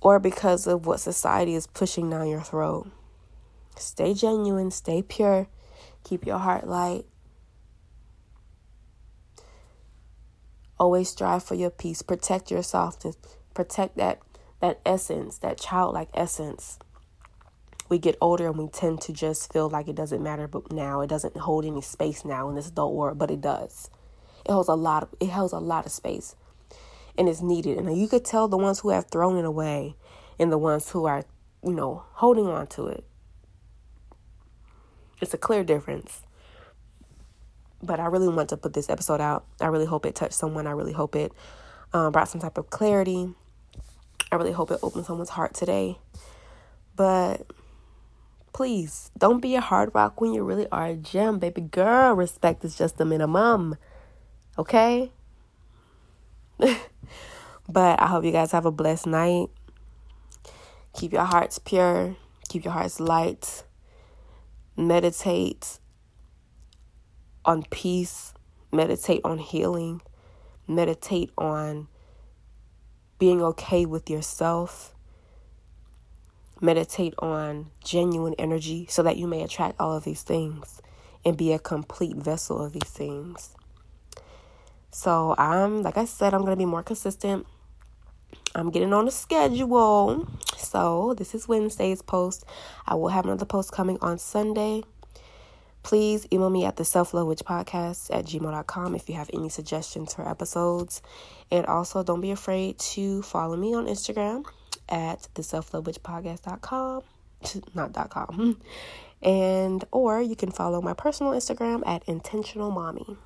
or 0.00 0.18
because 0.18 0.66
of 0.66 0.86
what 0.86 1.00
society 1.00 1.54
is 1.54 1.66
pushing 1.66 2.10
down 2.10 2.28
your 2.28 2.40
throat. 2.40 2.90
Stay 3.76 4.14
genuine, 4.14 4.70
stay 4.70 5.02
pure, 5.02 5.48
keep 6.04 6.26
your 6.26 6.38
heart 6.38 6.66
light. 6.66 7.04
Always 10.78 11.08
strive 11.08 11.42
for 11.42 11.54
your 11.54 11.70
peace. 11.70 12.02
Protect 12.02 12.50
yourself. 12.50 13.00
To 13.00 13.12
protect 13.52 13.96
that 13.96 14.20
that 14.60 14.80
essence, 14.84 15.38
that 15.38 15.58
childlike 15.58 16.08
essence. 16.14 16.78
We 17.88 17.98
get 17.98 18.16
older 18.20 18.48
and 18.48 18.58
we 18.58 18.68
tend 18.68 19.00
to 19.02 19.12
just 19.12 19.52
feel 19.52 19.68
like 19.68 19.88
it 19.88 19.96
doesn't 19.96 20.22
matter, 20.22 20.46
but 20.46 20.72
now 20.72 21.00
it 21.00 21.06
doesn't 21.06 21.36
hold 21.36 21.64
any 21.64 21.80
space 21.80 22.24
now 22.24 22.48
in 22.48 22.54
this 22.54 22.68
adult 22.68 22.94
world, 22.94 23.18
but 23.18 23.30
it 23.30 23.40
does. 23.40 23.90
It 24.44 24.52
holds 24.52 24.68
a 24.68 24.74
lot 24.74 25.04
of 25.04 25.08
it 25.20 25.30
holds 25.30 25.52
a 25.52 25.58
lot 25.58 25.86
of 25.86 25.92
space, 25.92 26.36
and 27.18 27.28
it's 27.28 27.42
needed. 27.42 27.76
And 27.76 27.98
you 27.98 28.08
could 28.08 28.24
tell 28.24 28.48
the 28.48 28.56
ones 28.56 28.80
who 28.80 28.88
have 28.90 29.10
thrown 29.10 29.36
it 29.36 29.44
away, 29.44 29.96
and 30.38 30.50
the 30.50 30.58
ones 30.58 30.88
who 30.90 31.04
are, 31.04 31.24
you 31.62 31.72
know, 31.72 32.04
holding 32.12 32.46
on 32.46 32.68
to 32.68 32.86
it. 32.86 33.04
It's 35.20 35.34
a 35.34 35.38
clear 35.38 35.64
difference 35.64 36.22
but 37.82 38.00
I 38.00 38.06
really 38.06 38.28
want 38.28 38.48
to 38.50 38.56
put 38.56 38.72
this 38.72 38.90
episode 38.90 39.20
out. 39.20 39.46
I 39.60 39.66
really 39.66 39.86
hope 39.86 40.04
it 40.04 40.14
touched 40.14 40.34
someone. 40.34 40.66
I 40.66 40.72
really 40.72 40.92
hope 40.92 41.14
it 41.14 41.32
um, 41.92 42.12
brought 42.12 42.28
some 42.28 42.40
type 42.40 42.58
of 42.58 42.70
clarity. 42.70 43.34
I 44.32 44.36
really 44.36 44.52
hope 44.52 44.70
it 44.70 44.80
opened 44.82 45.06
someone's 45.06 45.30
heart 45.30 45.54
today. 45.54 45.98
But 46.96 47.46
please 48.52 49.10
don't 49.16 49.40
be 49.40 49.54
a 49.54 49.60
hard 49.60 49.94
rock 49.94 50.20
when 50.20 50.34
you 50.34 50.42
really 50.42 50.66
are 50.70 50.88
a 50.88 50.96
gem, 50.96 51.38
baby 51.38 51.60
girl. 51.60 52.14
Respect 52.14 52.64
is 52.64 52.76
just 52.76 52.98
the 52.98 53.04
minimum. 53.04 53.76
Okay? 54.58 55.12
but 57.68 58.00
I 58.00 58.06
hope 58.06 58.24
you 58.24 58.32
guys 58.32 58.52
have 58.52 58.66
a 58.66 58.72
blessed 58.72 59.06
night. 59.06 59.48
Keep 60.94 61.12
your 61.12 61.24
hearts 61.24 61.58
pure, 61.58 62.16
keep 62.48 62.64
your 62.64 62.72
hearts 62.72 62.98
light. 63.00 63.64
Meditate 64.76 65.78
on 67.44 67.64
peace, 67.70 68.32
meditate 68.72 69.20
on 69.24 69.38
healing, 69.38 70.00
meditate 70.68 71.30
on 71.36 71.88
being 73.18 73.42
okay 73.42 73.84
with 73.86 74.08
yourself, 74.08 74.94
meditate 76.60 77.14
on 77.18 77.70
genuine 77.82 78.34
energy 78.38 78.86
so 78.88 79.02
that 79.02 79.16
you 79.16 79.26
may 79.26 79.42
attract 79.42 79.80
all 79.80 79.96
of 79.96 80.04
these 80.04 80.22
things 80.22 80.80
and 81.24 81.36
be 81.36 81.52
a 81.52 81.58
complete 81.58 82.16
vessel 82.16 82.64
of 82.64 82.72
these 82.72 82.84
things. 82.84 83.54
So, 84.90 85.34
I'm 85.38 85.82
like 85.82 85.96
I 85.96 86.04
said, 86.04 86.34
I'm 86.34 86.44
to 86.46 86.56
be 86.56 86.64
more 86.64 86.82
consistent. 86.82 87.46
I'm 88.54 88.70
getting 88.70 88.92
on 88.92 89.06
a 89.06 89.10
schedule. 89.10 90.26
So, 90.56 91.14
this 91.16 91.34
is 91.34 91.46
Wednesday's 91.46 92.02
post. 92.02 92.44
I 92.86 92.94
will 92.94 93.08
have 93.08 93.24
another 93.24 93.44
post 93.44 93.72
coming 93.72 93.98
on 94.00 94.18
Sunday. 94.18 94.82
Please 95.82 96.26
email 96.32 96.50
me 96.50 96.64
at 96.64 96.76
the 96.76 96.84
self 96.84 97.14
love 97.14 97.26
witch 97.26 97.42
podcast 97.44 98.14
at 98.14 98.26
gmail.com 98.26 98.94
if 98.94 99.08
you 99.08 99.14
have 99.14 99.30
any 99.32 99.48
suggestions 99.48 100.14
for 100.14 100.28
episodes. 100.28 101.02
And 101.50 101.66
also, 101.66 102.02
don't 102.02 102.20
be 102.20 102.30
afraid 102.30 102.78
to 102.78 103.22
follow 103.22 103.56
me 103.56 103.74
on 103.74 103.86
Instagram 103.86 104.44
at 104.88 105.28
the 105.34 105.42
self 105.42 105.72
love 105.72 105.86
witch 105.86 106.02
podcast.com. 106.02 107.02
Not 107.74 107.92
dot 107.92 108.10
com. 108.10 108.60
And, 109.20 109.84
or 109.90 110.22
you 110.22 110.36
can 110.36 110.52
follow 110.52 110.80
my 110.80 110.94
personal 110.94 111.32
Instagram 111.32 111.82
at 111.84 112.08
intentional 112.08 112.70
mommy. 112.70 113.16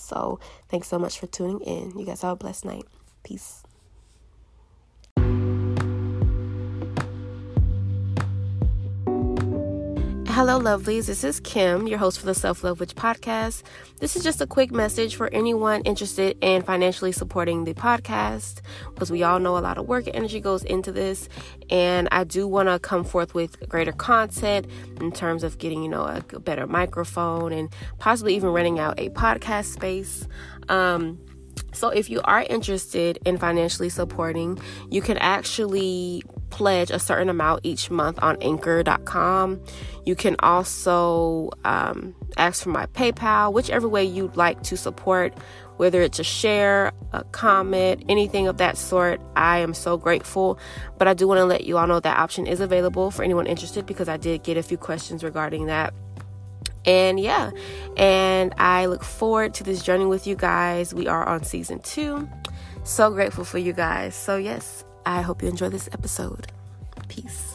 So, 0.00 0.40
thanks 0.68 0.88
so 0.88 0.98
much 0.98 1.18
for 1.18 1.26
tuning 1.26 1.60
in. 1.60 1.98
You 1.98 2.06
guys 2.06 2.22
have 2.22 2.32
a 2.32 2.36
blessed 2.36 2.64
night. 2.64 2.84
Peace. 3.22 3.62
Hello, 10.40 10.58
lovelies. 10.58 11.04
This 11.04 11.22
is 11.22 11.38
Kim, 11.38 11.86
your 11.86 11.98
host 11.98 12.18
for 12.18 12.24
the 12.24 12.34
Self 12.34 12.64
Love 12.64 12.80
Witch 12.80 12.94
podcast. 12.94 13.62
This 13.98 14.16
is 14.16 14.24
just 14.24 14.40
a 14.40 14.46
quick 14.46 14.72
message 14.72 15.14
for 15.14 15.28
anyone 15.34 15.82
interested 15.82 16.38
in 16.40 16.62
financially 16.62 17.12
supporting 17.12 17.64
the 17.64 17.74
podcast 17.74 18.62
because 18.94 19.10
we 19.10 19.22
all 19.22 19.38
know 19.38 19.58
a 19.58 19.60
lot 19.60 19.76
of 19.76 19.86
work 19.86 20.06
and 20.06 20.16
energy 20.16 20.40
goes 20.40 20.64
into 20.64 20.92
this. 20.92 21.28
And 21.68 22.08
I 22.10 22.24
do 22.24 22.48
want 22.48 22.70
to 22.70 22.78
come 22.78 23.04
forth 23.04 23.34
with 23.34 23.68
greater 23.68 23.92
content 23.92 24.66
in 24.98 25.12
terms 25.12 25.44
of 25.44 25.58
getting, 25.58 25.82
you 25.82 25.90
know, 25.90 26.04
a 26.04 26.22
better 26.40 26.66
microphone 26.66 27.52
and 27.52 27.68
possibly 27.98 28.34
even 28.34 28.48
renting 28.48 28.78
out 28.78 28.98
a 28.98 29.10
podcast 29.10 29.66
space. 29.66 30.26
Um, 30.70 31.18
so, 31.74 31.90
if 31.90 32.08
you 32.08 32.22
are 32.24 32.44
interested 32.44 33.18
in 33.26 33.36
financially 33.36 33.90
supporting, 33.90 34.58
you 34.88 35.02
can 35.02 35.18
actually 35.18 36.22
pledge 36.50 36.90
a 36.90 36.98
certain 36.98 37.28
amount 37.28 37.60
each 37.62 37.90
month 37.90 38.18
on 38.22 38.36
anchor.com. 38.40 39.60
You 40.04 40.14
can 40.14 40.36
also 40.40 41.50
um, 41.64 42.14
ask 42.36 42.62
for 42.62 42.70
my 42.70 42.86
PayPal, 42.86 43.52
whichever 43.52 43.88
way 43.88 44.04
you'd 44.04 44.36
like 44.36 44.62
to 44.64 44.76
support, 44.76 45.34
whether 45.76 46.02
it's 46.02 46.18
a 46.18 46.24
share, 46.24 46.92
a 47.12 47.24
comment, 47.24 48.04
anything 48.08 48.48
of 48.48 48.58
that 48.58 48.76
sort. 48.76 49.20
I 49.36 49.58
am 49.58 49.74
so 49.74 49.96
grateful. 49.96 50.58
But 50.98 51.08
I 51.08 51.14
do 51.14 51.26
want 51.26 51.38
to 51.38 51.44
let 51.44 51.64
you 51.64 51.78
all 51.78 51.86
know 51.86 52.00
that 52.00 52.18
option 52.18 52.46
is 52.46 52.60
available 52.60 53.10
for 53.10 53.22
anyone 53.22 53.46
interested 53.46 53.86
because 53.86 54.08
I 54.08 54.16
did 54.16 54.42
get 54.42 54.56
a 54.56 54.62
few 54.62 54.76
questions 54.76 55.24
regarding 55.24 55.66
that. 55.66 55.94
And 56.86 57.20
yeah, 57.20 57.50
and 57.96 58.54
I 58.56 58.86
look 58.86 59.04
forward 59.04 59.52
to 59.54 59.64
this 59.64 59.82
journey 59.82 60.06
with 60.06 60.26
you 60.26 60.34
guys. 60.34 60.94
We 60.94 61.08
are 61.08 61.26
on 61.26 61.44
season 61.44 61.80
two. 61.80 62.28
So 62.84 63.10
grateful 63.10 63.44
for 63.44 63.58
you 63.58 63.72
guys. 63.72 64.14
So, 64.14 64.36
yes, 64.36 64.84
I 65.06 65.22
hope 65.22 65.42
you 65.42 65.48
enjoy 65.48 65.68
this 65.68 65.88
episode. 65.92 66.46
Peace. 67.08 67.49